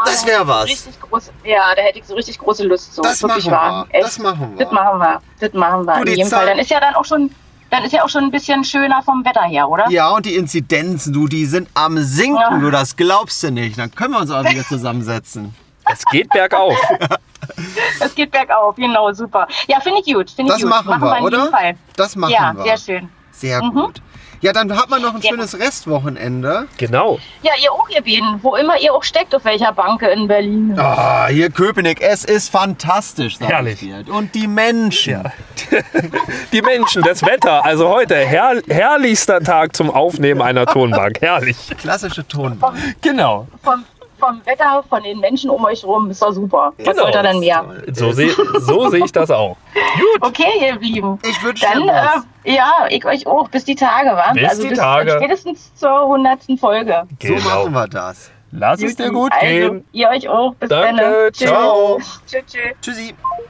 Das 0.04 0.26
wär 0.26 0.46
was. 0.46 0.88
Groß, 1.00 1.30
ja, 1.44 1.74
da 1.74 1.82
hätte 1.82 1.98
ich 1.98 2.06
so 2.06 2.14
richtig 2.14 2.38
große 2.38 2.64
Lust 2.64 2.94
zu. 2.94 3.02
Das 3.02 3.22
machen 3.22 3.44
wir. 3.44 3.86
Das 4.00 4.18
machen 4.18 4.54
wir. 4.56 4.64
Das 4.64 4.72
machen 4.72 4.98
wir. 4.98 5.20
Das 5.40 5.52
machen 5.52 5.84
wir. 5.86 5.96
In 5.96 6.06
jedem 6.06 6.28
Zeit- 6.28 6.38
Fall. 6.38 6.46
Dann 6.46 6.58
ist 6.58 6.70
ja 6.70 6.80
dann 6.80 6.94
auch 6.94 7.04
schon, 7.04 7.30
dann 7.72 7.84
ist 7.84 7.92
ja 7.92 8.04
auch 8.04 8.08
schon 8.10 8.24
ein 8.24 8.30
bisschen 8.30 8.62
schöner 8.64 9.02
vom 9.02 9.24
Wetter 9.24 9.42
her, 9.44 9.66
oder? 9.68 9.88
Ja, 9.90 10.10
und 10.10 10.26
die 10.26 10.34
Inzidenzen, 10.36 11.12
du, 11.12 11.26
die 11.26 11.46
sind 11.46 11.68
am 11.72 11.96
sinken, 11.98 12.36
Ja. 12.38 12.58
du, 12.58 12.70
das 12.70 12.94
glaubst 12.96 13.42
du 13.42 13.50
nicht. 13.50 13.78
Dann 13.78 13.90
können 13.94 14.12
wir 14.12 14.20
uns 14.20 14.30
auch 14.30 14.44
wieder 14.44 14.62
zusammensetzen. 14.62 15.54
Es 15.90 16.04
geht 16.06 16.28
bergauf. 16.28 16.78
Es 18.00 18.14
geht 18.14 18.30
bergauf, 18.30 18.76
genau, 18.76 19.12
super. 19.12 19.48
Ja, 19.66 19.80
finde 19.80 20.00
ich 20.04 20.14
gut. 20.14 20.30
Finde 20.30 20.52
ich 20.54 20.60
Das 20.60 20.62
gut. 20.62 20.70
machen 20.70 21.00
wir, 21.02 21.18
in 21.18 21.24
oder? 21.24 21.38
jedem 21.38 21.50
Fall. 21.52 21.74
Das 21.96 22.14
machen 22.14 22.32
ja, 22.32 22.52
wir. 22.54 22.62
sehr 22.62 22.76
schön. 22.78 23.08
Sehr 23.32 23.60
gut. 23.60 24.00
Ja, 24.42 24.52
dann 24.52 24.76
hat 24.76 24.90
man 24.90 25.00
noch 25.00 25.14
ein 25.14 25.20
Ja. 25.20 25.30
schönes 25.30 25.56
Restwochenende. 25.58 26.66
Genau. 26.76 27.18
Ja, 27.42 27.52
ihr 27.62 27.70
auch, 27.72 27.88
ihr 27.88 28.02
beiden. 28.02 28.42
Wo 28.42 28.56
immer 28.56 28.76
ihr 28.80 28.92
auch 28.92 29.04
steckt, 29.04 29.34
auf 29.34 29.44
welcher 29.44 29.72
Bank 29.72 30.02
in 30.02 30.26
Berlin. 30.26 30.74
Ah, 30.78 31.28
hier 31.28 31.48
Köpenick, 31.48 32.00
es 32.00 32.24
ist 32.24 32.50
fantastisch, 32.50 33.38
sag 33.38 33.48
Herrlich. 33.48 33.84
Und 34.08 34.34
die 34.34 34.48
Menschen. 34.48 35.12
Ja. 35.12 35.32
Die 36.52 36.60
Menschen, 36.60 37.02
das 37.02 37.22
Wetter. 37.24 37.64
Also 37.64 37.88
heute 37.88 38.16
herr, 38.16 38.60
herrlichster 38.68 39.40
Tag 39.40 39.74
zum 39.76 39.90
Aufnehmen 39.90 40.42
einer 40.42 40.66
Tonbank. 40.66 41.20
Herrlich. 41.20 41.56
Klassische 41.78 42.26
Tonbank. 42.26 42.76
Genau. 43.00 43.46
Vom, 43.62 43.84
vom 44.22 44.40
Wetter, 44.46 44.84
von 44.88 45.02
den 45.02 45.18
Menschen 45.18 45.50
um 45.50 45.64
euch 45.64 45.84
rum, 45.84 46.08
ist 46.10 46.22
doch 46.22 46.30
super. 46.32 46.72
Was 46.78 46.96
Genau. 46.96 47.10
denn 47.10 47.40
mehr? 47.40 47.64
So 47.92 48.12
sehe 48.12 48.30
so 48.60 48.88
seh 48.88 48.98
ich 49.04 49.10
das 49.12 49.30
auch. 49.30 49.56
Okay, 50.20 50.52
ihr 50.60 50.78
Lieben. 50.78 51.18
Ich 51.28 51.42
wünsche 51.42 51.66
Dann, 51.66 51.88
äh, 51.88 52.52
ja, 52.54 52.86
ich 52.88 53.04
euch 53.04 53.26
auch. 53.26 53.48
Bis 53.48 53.64
die 53.64 53.74
Tage, 53.74 54.10
wa? 54.10 54.32
Bis 54.32 54.60
die 54.60 54.72
Tage. 54.72 55.12
Spätestens 55.18 55.74
zur 55.74 56.06
hundertsten 56.06 56.56
Folge. 56.56 57.02
So 57.20 57.34
machen 57.34 57.72
wir 57.72 57.88
das. 57.88 58.30
Lass 58.52 58.82
es 58.82 58.96
dir 58.96 59.10
gut 59.10 59.32
also, 59.32 59.46
gehen. 59.46 59.84
Ihr 59.92 60.08
euch 60.10 60.28
auch. 60.28 60.54
Bis 60.54 60.68
Danke, 60.68 61.02
dann. 61.02 61.32
Tschüss. 61.32 61.48
ciao. 61.48 61.98
Tschüss, 62.26 62.44
tschüss. 62.46 62.62
Tschüssi. 62.80 63.14